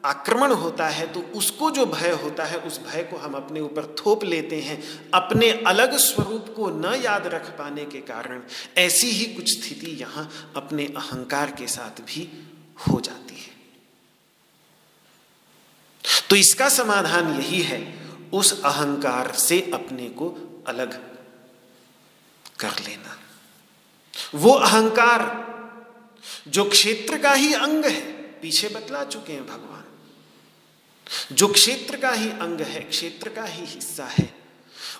[0.03, 3.85] आक्रमण होता है तो उसको जो भय होता है, उस भय को हम अपने ऊपर
[3.99, 4.81] थोप लेते हैं,
[5.13, 8.41] अपने अलग स्वरूप को न याद रख पाने के कारण।
[8.77, 12.27] ऐसी ही कुछ स्थिति यहाँ अपने अहंकार के साथ भी
[12.79, 13.57] हो जाती है।
[16.29, 17.81] तो इसका समाधान यही है,
[18.33, 20.27] उस अहंकार से अपने को
[20.67, 20.93] अलग
[22.59, 23.17] कर लेना।
[24.35, 25.21] वो अहंकार
[26.47, 28.01] जो क्षेत्र का ही अंग है,
[28.41, 29.78] पीछे बतला चुके हैं भगवान।
[31.31, 34.33] जो क्षेत्र का ही अंग है, क्षेत्र का ही हिस्सा है,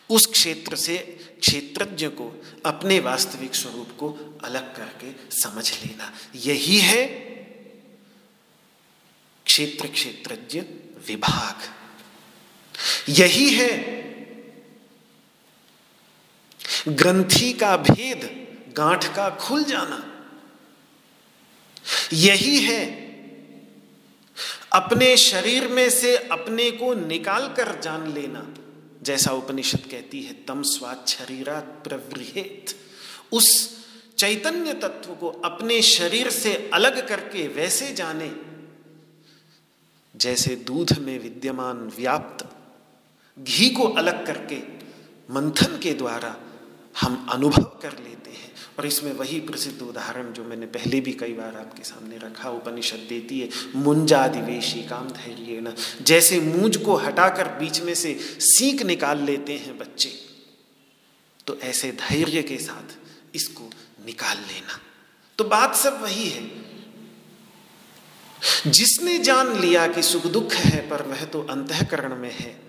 [0.09, 0.97] उस क्षेत्र से
[1.41, 7.07] क्षेत्रज्ञ को अपने वास्तविक स्वरूप को अलग करके समझ लेना। यही है
[9.45, 10.59] क्षेत्र क्षेत्रज्ञ
[11.07, 11.55] विभाग।
[13.09, 13.99] यही है
[16.87, 18.47] ग्रंथि का भेद,
[18.77, 20.05] गांठ का खुल जाना।
[22.13, 23.08] यही है
[24.73, 28.53] अपने शरीर में से अपने को निकाल कर जान लेना।
[29.01, 32.65] जैसा उपनिषद कहती है, तम स्वाद शरीरा प्रवृहेत
[33.31, 33.77] उस
[34.17, 38.31] चैतन्य तत्व को अपने शरीर से अलग करके वैसे जाने।
[40.15, 42.45] जैसे दूध में विद्यमान व्याप्त
[43.39, 44.57] घी को अलग करके
[45.33, 46.35] मंथन के द्वारा
[47.01, 48.48] हम अनुभव कर लेते हैं।
[48.79, 53.05] और इसमें वही प्रसिद्ध उदाहरण जो मैंने पहले भी कई बार आपके सामने रखा, उपनिषद
[53.09, 59.23] देती है, मुंजादिवेशी काम धैर्य न जैसे मूंज को हटाकर बीच में से सीख निकाल
[59.23, 60.09] लेते हैं बच्चे
[61.47, 62.95] तो ऐसे धैर्य के साथ
[63.35, 63.69] इसको
[64.05, 64.79] निकाल लेना।
[65.37, 66.47] तो बात सब वही है।
[68.67, 72.68] जिसने जान लिया कि सुख दुख है, पर वह तो अंतकरण में है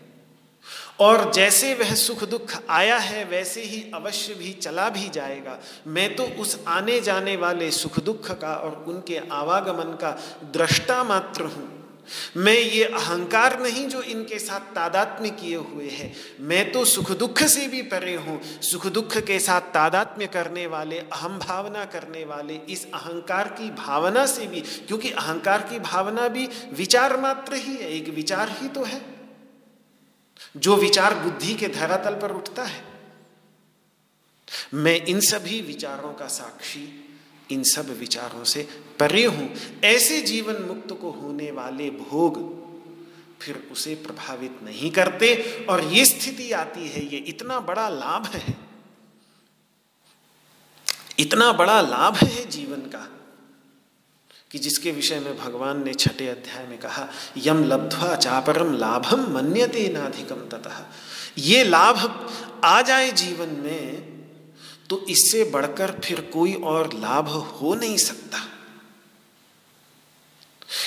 [1.01, 6.17] और जैसे वह सुख दुख आया है, वैसे ही अवश्य भी चला भी जाएगा। मैं
[6.17, 10.11] तो उस आने जाने वाले सुख दुख का और उनके आवागमन का
[10.53, 11.69] दृष्टा मात्र हूँ।
[12.37, 17.43] मैं ये अहंकार नहीं जो इनके साथ तादात्म्य किए हुए हैं। मैं तो सुख दुख
[17.43, 22.55] से भी परे हूँ। सुख दुख के साथ तादात्म्य करने वाले, अहम भावना करने वाले,
[22.69, 27.91] इस अहंकार की भावना से भी, क्योंकि अहंकार की भावना भी विचार मात्र ही है,
[27.91, 29.20] एक विचार ही तो है।
[30.57, 32.85] जो विचार बुद्धि के धरातल पर उठता है।
[34.75, 37.19] मैं इन सभी विचारों का साक्षी,
[37.51, 38.69] इन सब विचारों से
[38.99, 42.61] परे हूँ। ऐसे जीवन मुक्त को होने वाले भोग
[43.41, 45.35] फिर उसे प्रभावित नहीं करते
[45.71, 48.55] और ये स्थिति आती है, ये इतना बड़ा लाभ है।
[51.19, 53.20] इतना बड़ा लाभ है जीवन का।
[54.51, 59.89] कि जिसके विषय में भगवान ने छठे अध्याय में कहा, यम लब्ध्वा चापरम लाभम मन्यते
[59.89, 60.85] नाधिकम ततः।
[61.39, 61.99] ये लाभ
[62.65, 64.09] आ जाए जीवन में
[64.91, 68.39] तो इससे बढ़कर फिर कोई और लाभ हो नहीं सकता।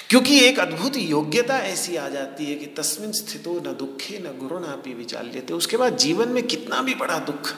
[0.10, 4.60] क्योंकि एक अद्भुत योग्यता ऐसी आ जाती है कि तस्मिन स्थितो न दुखे न गुरु
[4.60, 7.54] नापी विचार लेते उसके बाद जीवन में कितना भी बड़ा दुख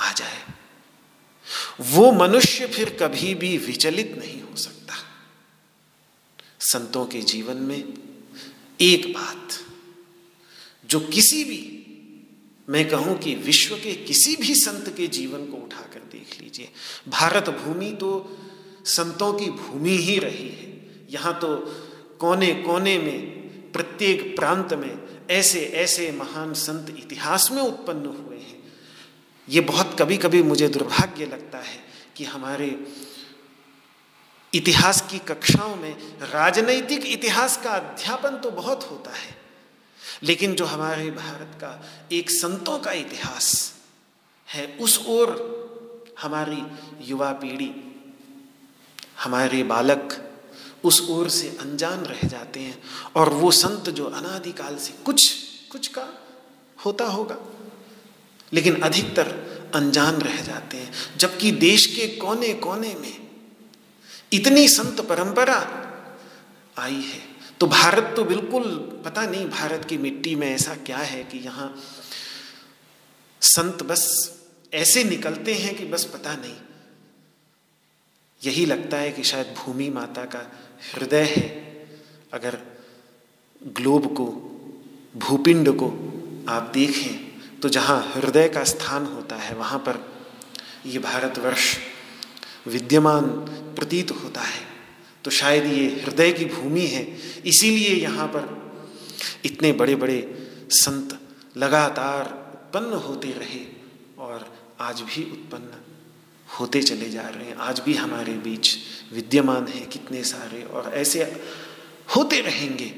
[0.00, 0.38] आ जाए,
[1.82, 4.85] वो मनुष्य फिर कभी भी विचलित नहीं हो सकता।
[6.60, 7.94] संतों के जीवन में
[8.80, 9.48] एक बात,
[10.90, 11.72] जो किसी भी,
[12.68, 16.68] मैं कहूँ कि विश्व के किसी भी संत के जीवन को उठाकर देख लीजिए।
[17.08, 18.38] भारत भूमि तो
[18.84, 20.74] संतों की भूमि ही रही है।
[21.10, 21.56] यहाँ तो
[22.18, 24.98] कोने कोने में, प्रत्येक प्रांत में
[25.30, 28.62] ऐसे ऐसे महान संत इतिहास में उत्पन्न हुए हैं।
[29.48, 31.78] ये बहुत कभी कभी मुझे दुर्भाग्य लगता है
[32.16, 32.68] कि हमारे
[34.52, 39.34] इतिहास की कक्षाओं में राजनैतिक इतिहास का अध्यापन तो बहुत होता है,
[40.22, 41.72] लेकिन जो हमारे भारत का
[42.12, 43.72] एक संतों का इतिहास
[44.48, 46.62] है, उस ओर हमारी
[47.02, 47.70] युवा पीढ़ी,
[49.24, 50.22] हमारे बालक
[50.84, 52.82] उस ओर से अनजान रह जाते हैं,
[53.16, 55.30] और वो संत जो अनादिकाल से कुछ
[55.72, 56.08] कुछ का
[56.84, 57.36] होता होगा,
[58.52, 59.34] लेकिन अधिकतर
[59.74, 63.25] अनजान रह जाते हैं, जबकि देश के कोने कोने में
[64.32, 65.58] इतनी संत परंपरा
[66.76, 67.20] आई है।
[67.60, 68.64] तो भारत तो बिल्कुल,
[69.04, 71.74] पता नहीं भारत की मिट्टी में ऐसा क्या है कि यहाँ
[73.42, 74.04] संत बस
[74.72, 76.56] ऐसे निकलते हैं कि बस पता नहीं।
[78.42, 80.42] यही लगता है कि शायद भूमि माता का
[80.94, 81.48] हृदय है।
[82.32, 82.58] अगर
[83.62, 84.24] ग्लोब को,
[85.16, 85.86] भूपिंड को
[86.48, 90.04] आप देखें तो जहाँ हृदय का स्थान होता है, वहाँ पर
[90.86, 91.76] ये भारतवर्ष
[92.66, 93.24] विद्यमान
[93.76, 94.66] प्रतीत होता है।
[95.24, 98.66] तो शायद ये हृदय की भूमि है। इसीलिए यहाँ पर
[99.44, 101.20] इतने बड़े बड़े संत
[101.56, 103.66] लगातार उत्पन्न होते रहे
[104.18, 105.82] और आज भी उत्पन्न
[106.60, 108.76] होते चले जा रहे हैं। आज भी हमारे बीच
[109.12, 111.22] विद्यमान है कितने सारे और ऐसे
[112.16, 112.94] होते रहेंगे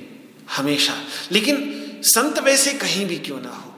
[0.56, 3.74] हमेशा। लेकिन संत वैसे कहीं भी क्यों ना हो?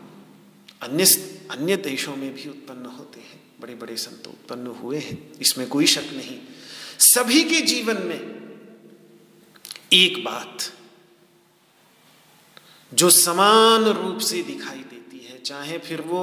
[0.83, 1.05] अन्य
[1.51, 5.87] अन्य देशों में भी उत्पन्न होते हैं। बड़े बड़े संत उत्पन्न हुए हैं। इसमें कोई
[5.87, 6.39] शक नहीं।
[7.01, 8.21] सभी के जीवन में
[9.93, 10.73] एक बात
[12.95, 16.23] जो समान रूप से दिखाई देती है, चाहे फिर वो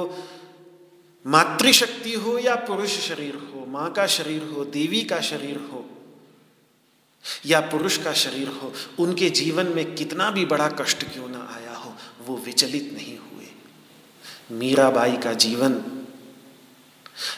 [1.26, 5.84] मातृशक्ति हो या पुरुष शरीर हो, माँ का शरीर हो, देवी का शरीर हो
[7.46, 11.74] या पुरुष का शरीर हो, उनके जीवन में कितना भी बड़ा कष्ट क्यों ना आया
[11.74, 11.94] हो,
[12.26, 13.46] वो विचलित नहीं हुए।
[14.50, 15.82] मीराबाई का जीवन,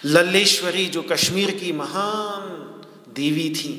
[0.04, 2.49] लल्लेश्वरी जो कश्मीर की महान
[3.14, 3.72] देवी थी।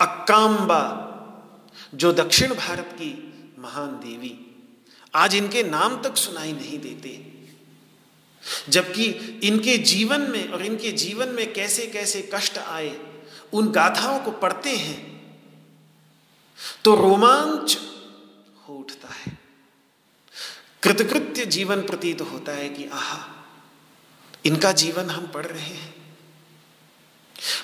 [0.00, 0.82] अक्काम्बा
[1.94, 3.10] जो दक्षिण भारत की
[3.58, 4.38] महान देवी,
[5.14, 7.20] आज इनके नाम तक सुनाई नहीं देते।
[8.68, 9.04] जबकि
[9.44, 12.96] इनके जीवन में और इनके जीवन में कैसे कैसे कष्ट आए,
[13.52, 15.10] उन गाथाओं को पढ़ते हैं
[16.84, 17.76] तो रोमांच
[18.68, 19.38] हो उठता है।
[20.82, 23.18] कृतकृत्य जीवन प्रतीत तो होता है कि आहा,
[24.44, 26.01] इनका जीवन हम पढ़ रहे हैं।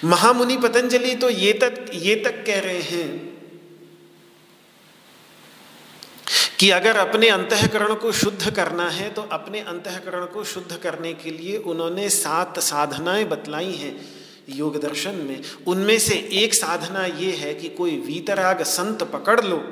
[0.05, 3.29] महामुनि पतंजलि तो ये तक ये तक कह रहे हैं
[6.59, 11.31] कि अगर अपने अंतकरण को शुद्ध करना है तो अपने अंतकरण को शुद्ध करने के
[11.31, 14.01] लिए उन्होंने सात साधनाएँ बतलाई हैं
[14.49, 19.65] योग दर्शन में। उनमें से एक साधना ये है कि कोई वीतराग संत पकड़ लो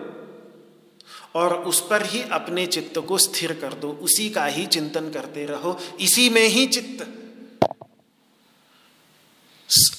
[1.34, 5.46] और उस पर ही अपने चित्त को स्थिर कर दो। उसी का ही चिंतन करते
[5.46, 7.06] रहो। इसी में ही चित्त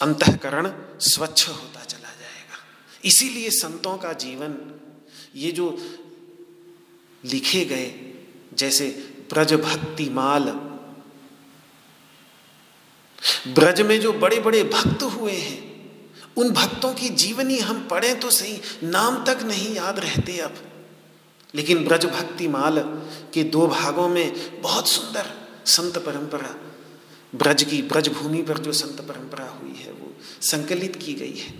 [0.01, 2.57] अंतकरण स्वच्छ होता चला जाएगा।
[3.05, 4.55] इसीलिए संतों का जीवन,
[5.35, 5.77] ये जो
[7.25, 8.13] लिखे गए,
[8.53, 8.87] जैसे
[9.33, 10.43] ब्रज भक्ति माल,
[13.47, 15.67] ब्रज में जो बड़े बड़े भक्त हुए हैं,
[16.37, 20.55] उन भक्तों की जीवनी हम पढ़े तो सही, नाम तक नहीं याद रहते अब।
[21.55, 22.79] लेकिन ब्रज भक्ति माल
[23.33, 25.31] के दो भागों में बहुत सुंदर
[25.65, 26.55] संत परंपरा
[27.37, 31.53] ब्रज की, ब्रज भूमि पर जो संत परंपरा हुई है, वो संकलित की गई है।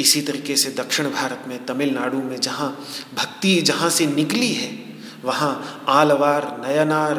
[0.00, 4.70] इसी तरीके से दक्षिण भारत में, तमिलनाडु में जहाँ भक्ति जहाँ से निकली है,
[5.24, 7.18] वहाँ आलवार, नयनार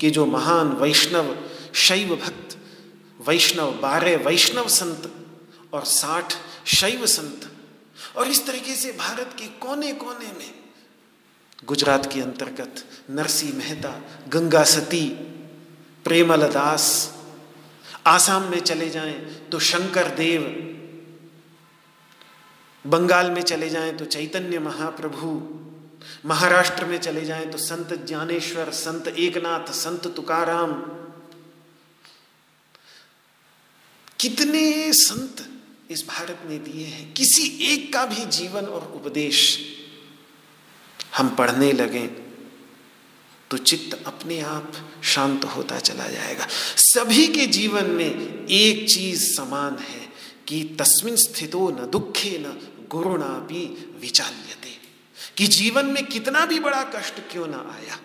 [0.00, 1.36] के जो महान वैष्णव,
[1.74, 2.56] शैव भक्त,
[3.28, 5.12] वैष्णव, बारह वैष्णव संत
[5.72, 6.34] और साठ
[6.66, 7.50] शैव संत
[8.16, 10.54] और इस तरीके से भारत के कोने कोने में
[11.64, 15.08] गुजरात के अंतर्गत नरसी मेहता, गंगा सती
[16.06, 17.14] प्रेमल दास
[18.06, 20.42] आसाम में चले जाएँ तो शंकर देव
[22.86, 25.58] बंगाल में चले जाएँ तो चैतन्य महाप्रभु,
[26.28, 30.72] महाराष्ट्र में चले जाएँ तो संत ज्ञानेश्वर, संत एकनाथ, संत तुकाराम।
[34.20, 35.48] कितने संत
[35.90, 37.14] इस भारत में दिए हैं?
[37.14, 39.58] किसी एक का भी जीवन और उपदेश
[41.16, 42.25] हम पढ़ने लगें।
[43.50, 44.72] तो चित्त अपने आप
[45.04, 50.08] शांत होता चला जाएगा। सभी के जीवन में एक चीज़ समान है
[50.48, 53.66] कि तस्मिन स्थितो न दुखे न गुरुणा भी
[54.00, 54.76] विचाल्यते।
[55.36, 57.98] कि जीवन में कितना भी बड़ा कष्ट क्यों ना आया,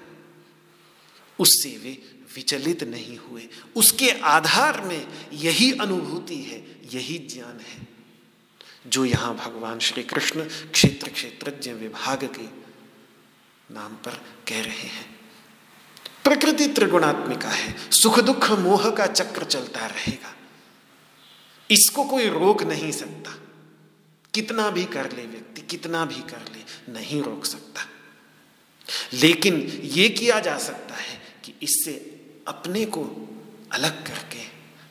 [1.39, 7.87] उससे वे विचलित नहीं हुए। उसके आधार में यही अनुभूति है, यही ज्ञान है,
[8.87, 12.47] जो यहाँ भगवान श्री कृष्ण क्षेत्र क्षेत्रज्ञ विभाग के
[13.73, 15.20] नाम पर कह रहे हैं।
[16.23, 20.35] प्रकृति त्रिगुणात्मिका है। सुख, दुख, मोह का चक्र चलता रहेगा।
[21.71, 23.37] इसको कोई रोक नहीं सकता।
[24.33, 27.81] कितना भी कर ले व्यक्ति, कितना भी कर ले, नहीं रोक सकता।
[29.13, 31.93] लेकिन यह किया जा सकता है कि इससे
[32.47, 33.01] अपने को
[33.71, 34.43] अलग करके,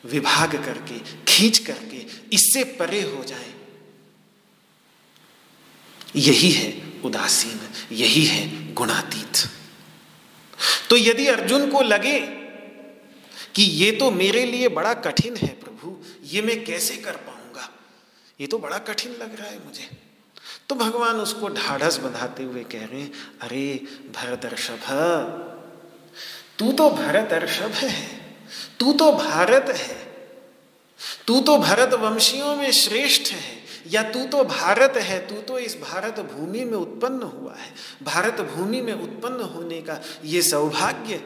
[0.08, 1.96] विभाग करके, खींच करके
[2.32, 3.54] इससे परे हो जाए।
[6.16, 7.60] यही है उदासीन,
[7.92, 9.59] यही है गुणातीत।
[10.90, 12.18] तो यदि अर्जुन को लगे
[13.54, 17.68] कि ये तो मेरे लिए बड़ा कठिन है प्रभु, ये मैं कैसे कर पाऊँगा?
[18.40, 19.88] ये तो बड़ा कठिन लग रहा है मुझे।
[20.68, 23.86] तो भगवान उसको ढाढ़स बंधाते हुए कह रहे हैं, अरे
[24.16, 24.84] भरदर्शभ
[26.58, 27.94] तू तो भरत अर्षभ है,
[28.78, 29.96] तू तो भारत है,
[31.26, 35.76] तू तो भरत वंशियों में श्रेष्ठ है या तू तो भारत है, तू तो इस
[35.80, 41.22] भारत भूमि में उत्पन्न हुआ है। भारत भूमि में उत्पन्न होने का ये सौभाग्य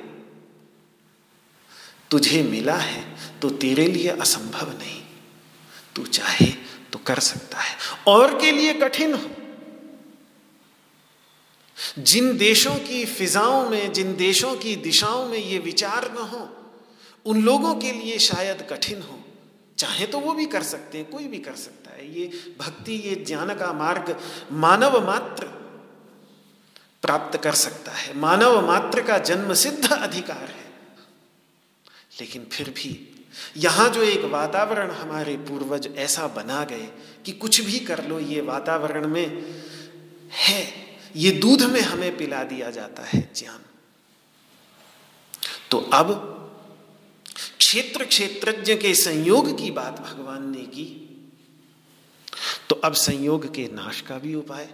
[2.11, 3.05] तुझे मिला है
[3.41, 5.03] तो तेरे लिए असंभव नहीं।
[5.97, 6.47] तू चाहे
[6.93, 7.77] तो कर सकता है,
[8.07, 9.31] और के लिए कठिन हो।
[11.99, 16.49] जिन देशों की फिजाओं में, जिन देशों की दिशाओं में ये विचार न हो,
[17.27, 19.19] उन लोगों के लिए शायद कठिन हो।
[19.79, 23.15] चाहे तो वो भी कर सकते हैं, कोई भी कर सकता है ये भक्ति, ये
[23.15, 24.21] ज्ञान का मार्ग
[24.53, 25.47] मानव मात्र
[27.03, 30.65] प्राप्त कर सकता है। मानव मात्र का जन्म सिद्ध अधिकार है।
[32.21, 33.11] लेकिन फिर भी
[33.57, 36.89] यहाँ जो एक वातावरण हमारे पूर्वज ऐसा बना गए
[37.25, 39.55] कि कुछ भी कर लो, ये वातावरण में
[40.33, 40.85] है।
[41.17, 43.61] ये दूध में हमें पिला दिया जाता है ज्ञान।
[45.71, 46.31] तो अब
[47.59, 51.04] क्षेत्र क्षेत्रज्ञ के संयोग की बात भगवान ने की।
[52.71, 54.69] तो अब संयोग के नाश का भी उपाय।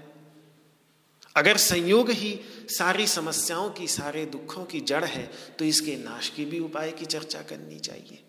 [1.36, 2.38] अगर संयोग ही
[2.68, 7.04] सारी समस्याओं की, सारे दुखों की जड़ है तो इसके नाश की भी उपाय की
[7.06, 8.22] चर्चा करनी चाहिए।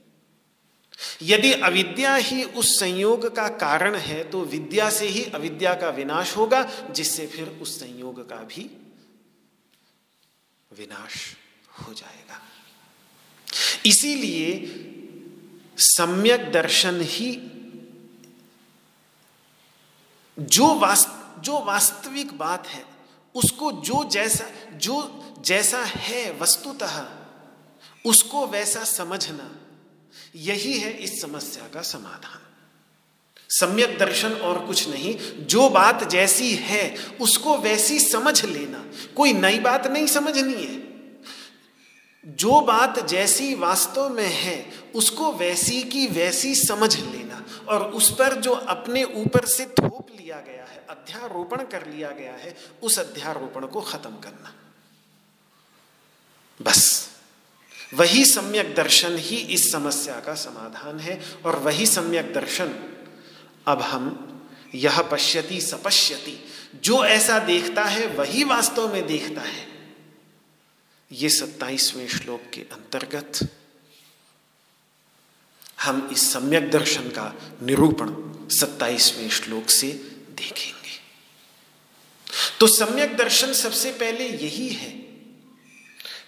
[1.23, 6.35] यदि अविद्या ही उस संयोग का कारण है तो विद्या से ही अविद्या का विनाश
[6.37, 8.69] होगा, जिससे फिर उस संयोग का भी
[10.71, 11.15] विनाश
[11.79, 12.41] हो जाएगा।
[13.85, 14.51] इसीलिए
[15.77, 17.31] सम्यक दर्शन ही
[20.39, 22.85] जो वास्त, जो वास्तविक बात है,
[23.35, 27.05] उसको जो जैसा जो जैसा है वस्तुतः,
[28.05, 29.51] उसको वैसा समझना,
[30.35, 32.39] यही है इस समस्या का समाधान।
[33.49, 39.59] सम्यक दर्शन और कुछ नहीं, जो बात जैसी है, उसको वैसी समझ लेना। कोई नई
[39.59, 40.91] बात नहीं समझनी है।
[42.25, 47.20] जो बात जैसी वास्तव में है, उसको वैसी की वैसी समझ लेना।
[47.59, 52.33] और उस पर जो अपने ऊपर से थोप लिया गया है, अध्यारोपण कर लिया गया
[52.33, 54.53] है, उस अध्यारोपण को खत्म करना।
[56.61, 57.11] बस।
[57.93, 62.97] वही सम्यक दर्शन ही इस समस्या का समाधान है और वही सम्यक दर्शन
[63.67, 64.27] अब हम
[64.75, 66.45] यह पश्यति सपश्यति,
[66.83, 69.67] जो ऐसा देखता है वही वास्तव में देखता है।
[71.11, 73.60] ये सत्ताईसवें श्लोक के अंतर्गत
[75.83, 78.13] हम इस सम्यक दर्शन का निरूपण
[78.49, 79.87] सत्ताईसवें श्लोक से
[80.29, 80.99] देखेंगे।
[82.59, 84.91] तो सम्यक दर्शन सबसे पहले यही है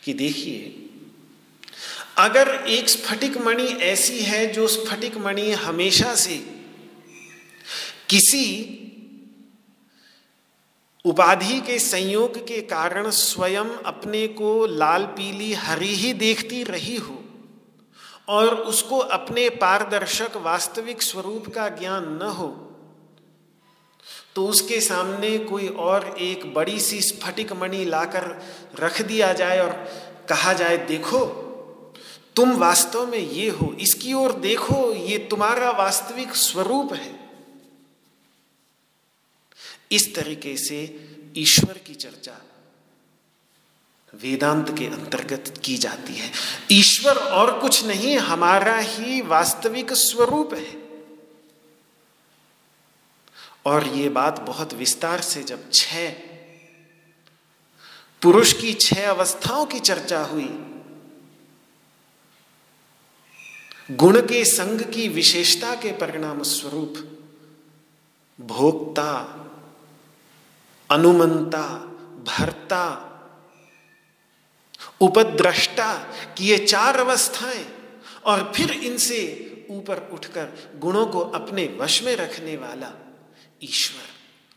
[0.04, 0.80] कि देखिए,
[2.18, 6.38] अगर एक स्फटिक मणि ऐसी है जो स्फटिक मणि हमेशा से
[8.10, 8.80] किसी
[11.06, 17.23] उपाधि के संयोग के कारण स्वयं अपने को लाल पीली हरी ही देखती रही हो
[18.28, 22.70] और उसको अपने पारदर्शक वास्तविक स्वरूप का ज्ञान न हो
[24.36, 28.42] तो उसके सामने कोई और एक बड़ी सी स्फटिक मणि लाकर
[28.80, 29.72] रख दिया जाए और
[30.30, 31.26] कहा जाए, देखो,
[32.36, 37.20] तुम वास्तव में ये हो, इसकी ओर देखो, ये तुम्हारा वास्तविक स्वरूप है।
[39.92, 40.80] इस तरीके से
[41.38, 42.42] ईश्वर की चर्चा
[44.14, 46.32] वेदांत के अंतर्गत की जाती है।
[46.72, 50.84] ईश्वर और कुछ नहीं, हमारा ही वास्तविक स्वरूप है।
[53.66, 56.10] और ये बात बहुत विस्तार से जब छह,
[58.22, 60.50] पुरुष की छह अवस्थाओं की चर्चा हुई,
[63.92, 66.94] गुण के संग की विशेषता के परिणाम स्वरूप,
[68.42, 69.12] भोक्ता,
[70.90, 71.68] अनुमंता,
[72.28, 73.10] भरता
[75.04, 75.94] उपद्रष्टा
[76.38, 77.66] की ये चार अवस्थाएँ
[78.26, 79.20] और फिर इनसे
[79.70, 82.92] ऊपर उठकर गुणों को अपने वश में रखने वाला
[83.64, 84.12] ईश्वर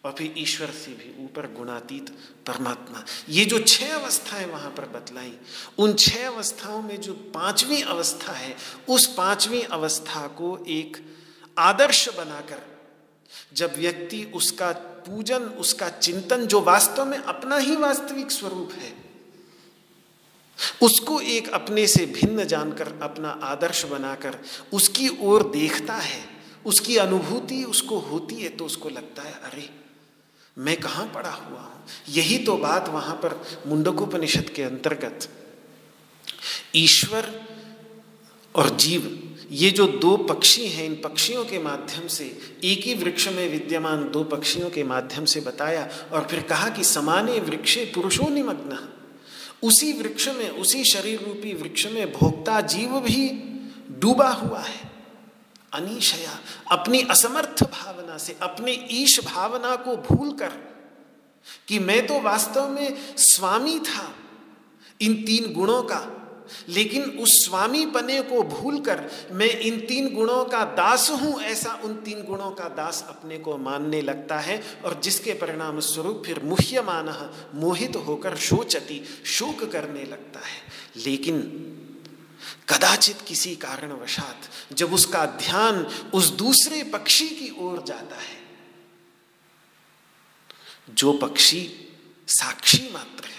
[0.04, 2.10] और फिर ईश्वर से भी ऊपर गुणातीत
[2.46, 5.32] परमात्मा। ये जो छह अवस्थाएँ वहाँ पर बतलाई,
[5.78, 8.56] उन छह अवस्थाओं में जो पांचवी अवस्था है,
[8.88, 10.96] उस पांचवी अवस्था को एक
[11.58, 12.62] आदर्श बनाकर
[13.54, 14.70] जब व्यक्ति उसका
[15.06, 19.05] पूजन, उसका चिंतन जो वास्तव में अपना ही वास्तविक स्वरूप है
[20.82, 24.38] उसको एक अपने से भिन्न जानकर, अपना आदर्श बनाकर,
[24.72, 26.36] उसकी ओर देखता है,
[26.66, 29.70] उसकी अनुभूति उसको होती है तो उसको लगता है, अरे,
[30.58, 31.84] मैं कहाँ पड़ा हुआ हूँ?
[32.08, 35.28] यही तो बात वहाँ पर मुंडकोपनिषद के अंतर्गत।
[36.76, 37.42] ईश्वर
[38.54, 43.28] और जीव, ये जो दो पक्षी हैं, इन पक्षियों के माध्यम से, एक ही वृक्ष
[43.28, 48.28] में विद्यमान दो पक्षियों के माध्यम से बताया और फिर कहा कि समाने वृक्षे पुरुषो
[48.28, 48.95] निमग्न।
[49.62, 53.28] उसी वृक्ष में, उसी शरीर रूपी वृक्ष में भोक्ता जीव भी
[53.90, 54.90] डूबा हुआ है।
[55.72, 56.38] अनिशया,
[56.72, 60.52] अपनी असमर्थ भावना से, अपने ईश भावना को भूलकर
[61.68, 64.14] कि मैं तो वास्तव में स्वामी था।
[65.00, 66.15] इन तीन गुणों का
[66.68, 71.94] लेकिन उस स्वामी पने को भूलकर मैं इन तीन गुणों का दास हूँ ऐसा उन
[71.94, 76.56] तीन गुणों का दास अपने को मानने लगता है और जिसके परिणाम स्वरूप फिर मुह्य
[76.66, 80.62] मुह्यमान मोहित होकर शोचती, शोक करने लगता है।
[80.96, 81.40] लेकिन
[82.68, 84.40] कदाचित किसी कारणवशात
[84.72, 88.38] जब उसका ध्यान उस दूसरे पक्षी की ओर जाता है,
[90.90, 91.92] जो पक्षी
[92.28, 93.35] साक्षी मात्र है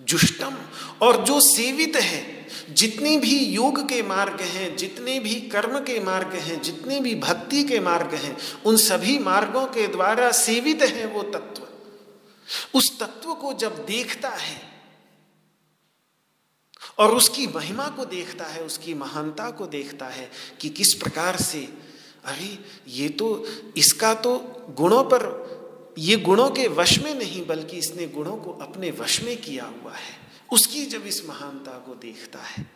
[0.00, 0.54] जुष्टम।
[1.02, 6.34] और जो सेवित है, जितने भी योग के मार्ग हैं, जितने भी कर्म के मार्ग
[6.34, 8.36] हैं, जितने भी भक्ति के मार्ग हैं,
[8.66, 11.62] उन सभी मार्गों के द्वारा सेवित है वो तत्व।
[12.74, 14.74] उस तत्व को जब देखता है,
[16.98, 20.30] और उसकी महिमा को देखता है, उसकी महानता को देखता है
[20.60, 21.74] कि किस प्रकार से,
[22.24, 24.36] अरे, ये तो इसका तो
[24.70, 25.53] गुणों पर
[25.98, 29.92] ये गुणों के वश में नहीं, बल्कि इसने गुणों को अपने वश में किया हुआ
[29.92, 30.16] है।
[30.52, 32.70] उसकी जब इस महानता को देखता है,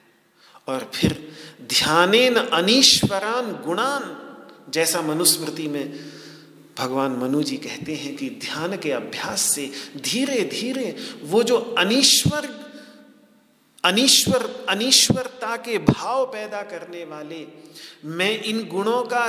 [0.68, 4.16] और फिर ध्यानेन अनीश्वरान गुणान,
[4.72, 5.98] जैसा मनुस्मृति में
[6.78, 12.68] भगवान मनु जी कहते हैं कि ध्यान के अभ्यास से धीरे धीरे वो जो अनिश्वर
[13.84, 17.46] अनिश्वर, अनिश्वरता के भाव पैदा करने वाले,
[18.04, 19.28] मैं इन गुणों का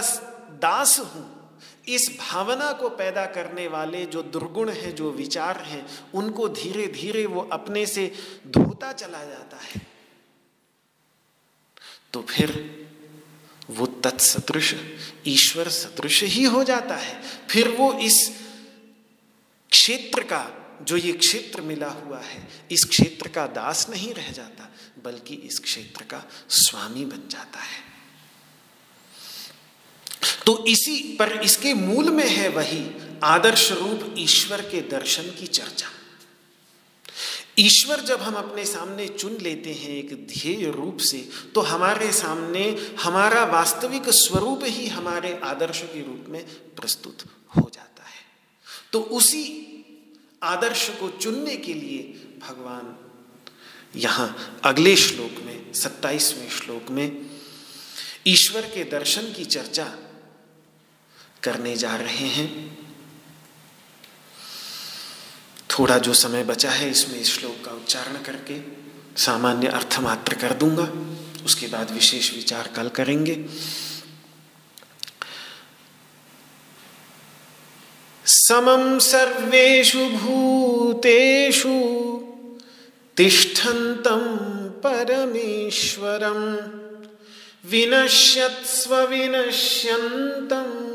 [0.61, 1.38] दास हूँ।
[1.89, 7.25] इस भावना को पैदा करने वाले जो दुर्गुण हैं, जो विचार हैं, उनको धीरे धीरे
[7.25, 8.13] वो अपने से
[8.47, 9.87] धोता चला जाता है।
[12.13, 12.79] तो फिर
[13.69, 14.75] वो तत्सदृश,
[15.27, 18.31] ईश्वर सदृश ही हो जाता है। फिर वो इस
[19.71, 24.71] क्षेत्र का, जो ये क्षेत्र मिला हुआ है, इस क्षेत्र का दास नहीं रह जाता,
[25.03, 27.98] बल्कि इस क्षेत्र का स्वामी बन जाता है।
[30.45, 32.85] तो इसी, पर इसके मूल में है वही
[33.23, 35.87] आदर्श रूप ईश्वर के दर्शन की चर्चा।
[37.59, 41.17] ईश्वर जब हम अपने सामने चुन लेते हैं एक ध्येय रूप से
[41.55, 42.63] तो हमारे सामने
[42.99, 46.43] हमारा वास्तविक स्वरूप ही हमारे आदर्श के रूप में
[46.75, 47.23] प्रस्तुत
[47.57, 48.23] हो जाता है।
[48.93, 49.45] तो उसी
[50.43, 52.01] आदर्श को चुनने के लिए
[52.39, 52.95] भगवान
[53.95, 57.29] यहाँ अगले श्लोक में, सत्ताईसवें श्लोक में
[58.27, 59.85] ईश्वर के दर्शन की चर्चा
[61.43, 62.77] करने जा रहे हैं।
[65.69, 68.61] थोड़ा जो समय बचा है, इसमें इस श्लोक का उच्चारण करके
[69.21, 71.15] सामान्य अर्थ मात्र कर दूँगा।
[71.45, 73.45] उसके बाद विशेष विचार कल करेंगे।
[78.25, 81.69] समम सर्वेषु भूतेषु
[83.17, 84.37] तिष्ठन्तं
[84.69, 86.55] परमेश्वरं।
[87.69, 90.88] विनश्यत्स्व विनश्यन्तं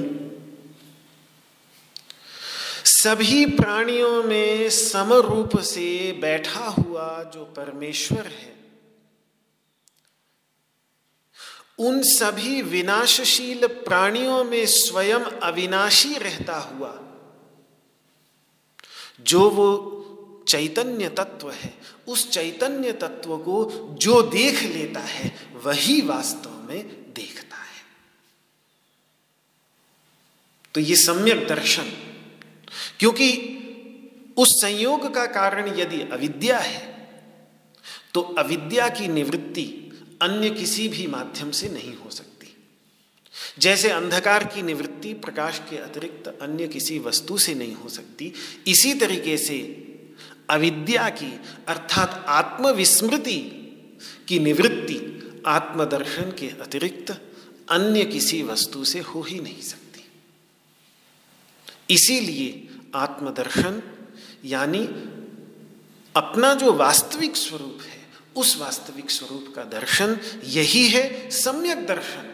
[3.06, 8.56] सभी प्राणियों में समरूप से बैठा हुआ जो परमेश्वर है,
[11.78, 17.00] उन सभी विनाशशील प्राणियों में स्वयं अविनाशी रहता हुआ,
[19.20, 21.74] जो वो चैतन्य तत्व है,
[22.08, 27.82] उस चैतन्य तत्व को जो देख लेता है, वही वास्तव में देखता है।
[30.74, 31.92] तो ये सम्यक दर्शन
[33.00, 33.28] क्योंकि
[34.36, 36.84] उस संयोग का कारण यदि अविद्या है
[38.14, 39.64] तो अविद्या की निवृत्ति
[40.22, 42.54] अन्य किसी भी माध्यम से नहीं हो सकती।
[43.58, 48.32] जैसे अंधकार की निवृत्ति प्रकाश के अतिरिक्त अन्य किसी वस्तु से नहीं हो सकती,
[48.66, 49.58] इसी तरीके से
[50.50, 51.32] अविद्या की,
[51.68, 53.38] अर्थात आत्मविस्मृति
[54.28, 54.98] की निवृत्ति
[55.46, 57.10] आत्मदर्शन के अतिरिक्त
[57.70, 60.04] अन्य किसी वस्तु से हो ही नहीं सकती।
[61.90, 62.50] इसीलिए
[62.96, 63.82] आत्मदर्शन,
[64.44, 64.86] यानी
[66.16, 72.32] अपना जो वास्तविक स्वरूप है, उस वास्तविक स्वरूप का दर्शन, यही है सम्यक दर्शन।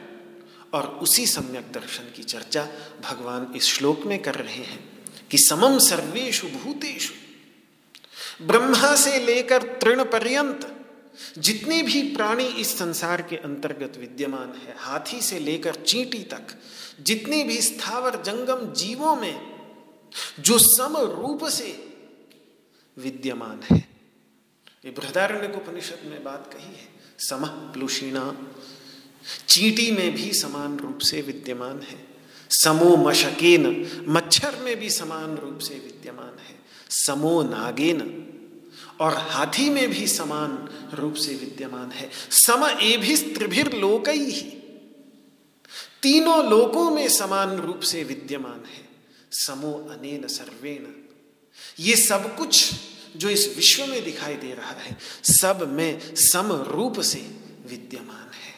[0.74, 2.68] और उसी सम्यक दर्शन की चर्चा
[3.00, 7.14] भगवान इस श्लोक में कर रहे हैं कि समम सर्वेशु भूतेषु।
[8.46, 10.84] ब्रह्मा से लेकर तृण पर्यंत
[11.38, 16.46] जितने भी प्राणी इस संसार के अंतर्गत विद्यमान है, हाथी से लेकर चींटी तक,
[17.00, 19.51] जितने भी स्थावर जंगम जीवों में
[20.40, 21.94] जो सम रूप से
[22.98, 23.88] विद्यमान है।
[24.84, 26.88] ये बृहदारण्य उपनिषद में बात कही है।
[27.18, 28.36] सम प्लुषीणा
[29.48, 32.08] चींटी में भी समान रूप से विद्यमान है।
[32.50, 36.60] समो मशकेन, मच्छर में भी समान रूप से विद्यमान है।
[36.90, 38.28] समो नागेन,
[39.00, 44.42] और हाथी में भी समान रूप से विद्यमान है। सम एभिस त्रिभिर लोक ही
[46.02, 48.91] तीनों लोकों में समान रूप से विद्यमान है।
[49.32, 50.98] समो अनेन सर्वेन
[51.80, 52.72] ये सब कुछ
[53.16, 57.18] जो इस विश्व में दिखाई दे रहा है, सब में सम रूप से
[57.66, 58.54] विद्यमान है।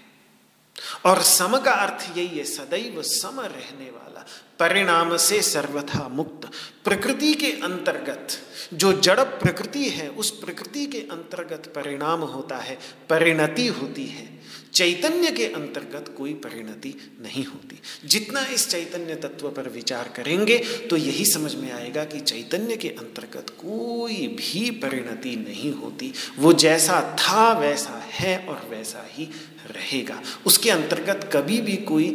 [1.04, 4.26] और सम का अर्थ यही है, सदैव सम रहने वाला,
[4.58, 6.50] परिणाम से सर्वथा मुक्त।
[6.84, 8.28] प्रकृति के अंतर्गत
[8.74, 12.78] जो जड़ प्रकृति है, उस प्रकृति के अंतर्गत परिणाम होता है,
[13.10, 14.33] परिणति होती है।
[14.74, 20.58] चैतन्य के अंतर्गत कोई परिणति नहीं होती। जितना इस चैतन्य तत्व पर विचार करेंगे
[20.90, 26.52] तो यही समझ में आएगा कि चैतन्य के अंतर्गत कोई भी परिणति नहीं होती। वो
[26.52, 29.28] जैसा था, वैसा है और वैसा ही
[29.70, 32.10] रहेगा। उसके अंतर्गत कभी भी कोई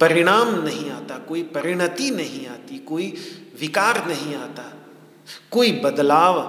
[0.00, 3.14] परिणाम नहीं आता, कोई परिणति नहीं आती, कोई
[3.60, 4.70] विकार नहीं आता,
[5.50, 6.40] कोई बदलाव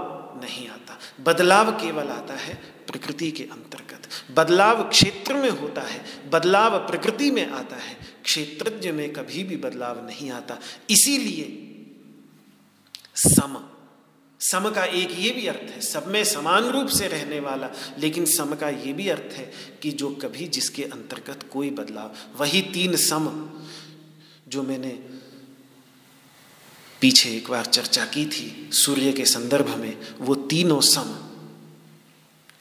[0.43, 6.77] नहीं आता। बदलाव केवल आता है प्रकृति के अंतर्गत। बदलाव क्षेत्र में होता है, बदलाव
[6.79, 10.59] प्रकृति में आता है, क्षेत्रज्ञ में कभी भी बदलाव नहीं आता।
[10.89, 11.61] इसीलिए
[13.15, 13.63] सम।
[14.39, 17.69] सम का एक ये भी अर्थ है, सब में समान रूप से रहने वाला,
[17.99, 22.61] लेकिन सम का ये भी अर्थ है कि जो कभी जिसके अंतर्गत कोई बदलाव। वही
[22.61, 23.49] तीन सम
[24.47, 24.89] जो मैंने
[27.01, 31.24] पीछे एक बार चर्चा की थी, सूर्य के संदर्भ में, वो तीनों सम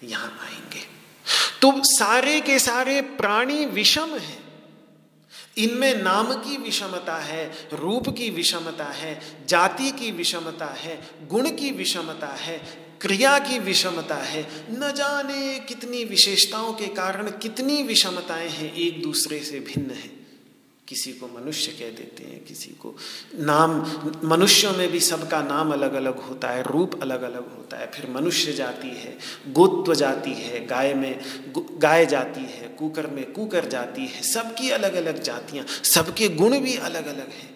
[0.05, 0.81] यहाँ आएँगे।
[1.63, 4.45] तो सारे के सारे प्राणी विषम हैं।
[5.59, 11.71] इनमें नाम की विषमता है, रूप की विषमता है, जाति की विषमता है, गुण की
[11.71, 12.59] विषमता है,
[13.01, 19.41] क्रिया की विषमता है। न जाने कितनी विशेषताओं के कारण कितनी विषमताएँ हैं, एक दूसरे
[19.41, 20.24] से भिन्न हैं।
[20.89, 22.97] किसी को मनुष्य कह देते हैं, किसी को
[23.35, 23.71] नाम,
[24.25, 28.11] मनुष्यों में भी सबका नाम अलग अलग होता है, रूप अलग अलग होता है। फिर
[28.11, 29.19] मनुष्य जाति है,
[29.49, 31.21] गोत्व जाति है, गाय में
[31.59, 36.77] गाय जाति है, कुकर में कुकर जाति है, सबकी अलग अलग जातियाँ, सबके गुण भी
[36.77, 37.55] अलग अलग हैं।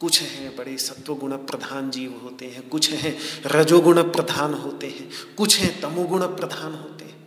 [0.00, 5.58] कुछ हैं बड़े सत्वगुण प्रधान जीव होते हैं, कुछ हैं रजोगुण प्रधान होते हैं, कुछ
[5.58, 7.26] हैं तमोगुण प्रधान होते हैं।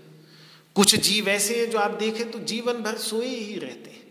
[0.76, 4.03] कुछ जीव ऐसे हैं जो आप देखें तो जीवन भर सोए ही रहते हैं।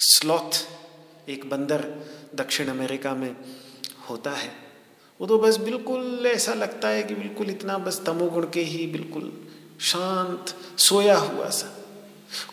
[0.00, 0.68] स्लॉथ
[1.28, 1.80] एक बंदर
[2.34, 3.36] दक्षिण अमेरिका में
[4.10, 4.52] होता है।
[5.20, 9.48] वो तो बस बिल्कुल ऐसा लगता है कि बिल्कुल इतना बस तमोगुण के ही बिल्कुल
[9.80, 11.84] शांत, सोया हुआ सा।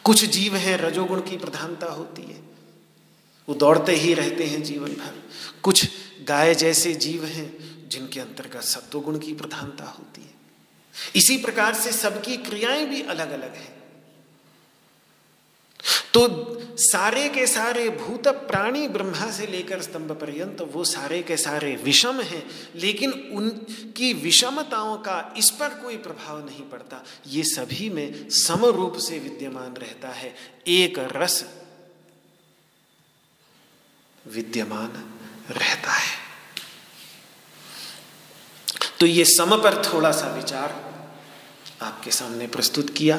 [0.03, 2.43] कुछ जीव हैं, रजोगुण की प्रधानता होती है।
[3.49, 5.23] वो दौड़ते ही रहते हैं जीवन भर।
[5.63, 5.89] कुछ
[6.23, 10.33] गाय जैसे जीव हैं, जिनके अंतर्गत सत्वगुण की प्रधानता होती है।
[11.15, 13.83] इसी प्रकार से सबकी क्रियाएँ भी अलग अलग हैं।
[16.13, 21.75] तो सारे के सारे भूत प्राणी ब्रह्मा से लेकर स्तंभ पर्यंत, वो सारे के सारे
[21.75, 28.29] विषम हैं, लेकिन उनकी विषमताओं का इस पर कोई प्रभाव नहीं पड़ता। ये सभी में
[28.29, 30.35] सम रूप से विद्यमान रहता है।
[30.67, 31.45] एक रस
[34.27, 35.19] विद्यमान
[35.49, 36.23] रहता है।
[38.99, 40.93] तो ये सम पर थोड़ा सा विचार
[41.81, 43.17] आपके सामने प्रस्तुत किया।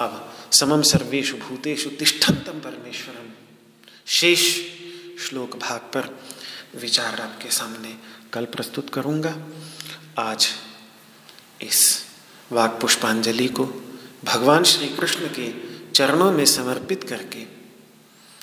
[0.00, 3.30] अब समम सर्वेशु भूतेषु तिष्ठन्तम परमेश्वरम।
[4.06, 4.42] शेष
[5.20, 6.18] श्लोक भाग पर
[6.80, 7.96] विचार आपके सामने
[8.32, 9.36] कल प्रस्तुत करूँगा।
[10.18, 10.48] आज
[11.62, 12.06] इस
[12.52, 13.64] वाक पुष्पांजलि को
[14.24, 15.52] भगवान श्री कृष्ण के
[15.92, 17.44] चरणों में समर्पित करके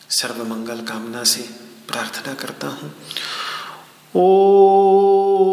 [0.10, 1.42] सर्वमंगल कामना से
[1.88, 2.94] प्रार्थना करता हूँ।
[4.16, 5.53] ओ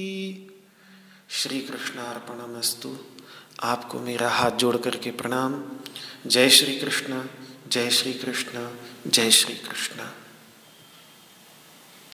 [1.41, 2.97] श्री कृष्ण कृष्णार्पणमस्तु
[3.59, 5.63] आपको मेरा हाथ जोड़ करके प्रणाम।
[6.27, 7.23] जय श्री कृष्ण
[7.67, 8.75] जय श्री कृष्ण
[9.07, 10.07] जय श्री कृष्ण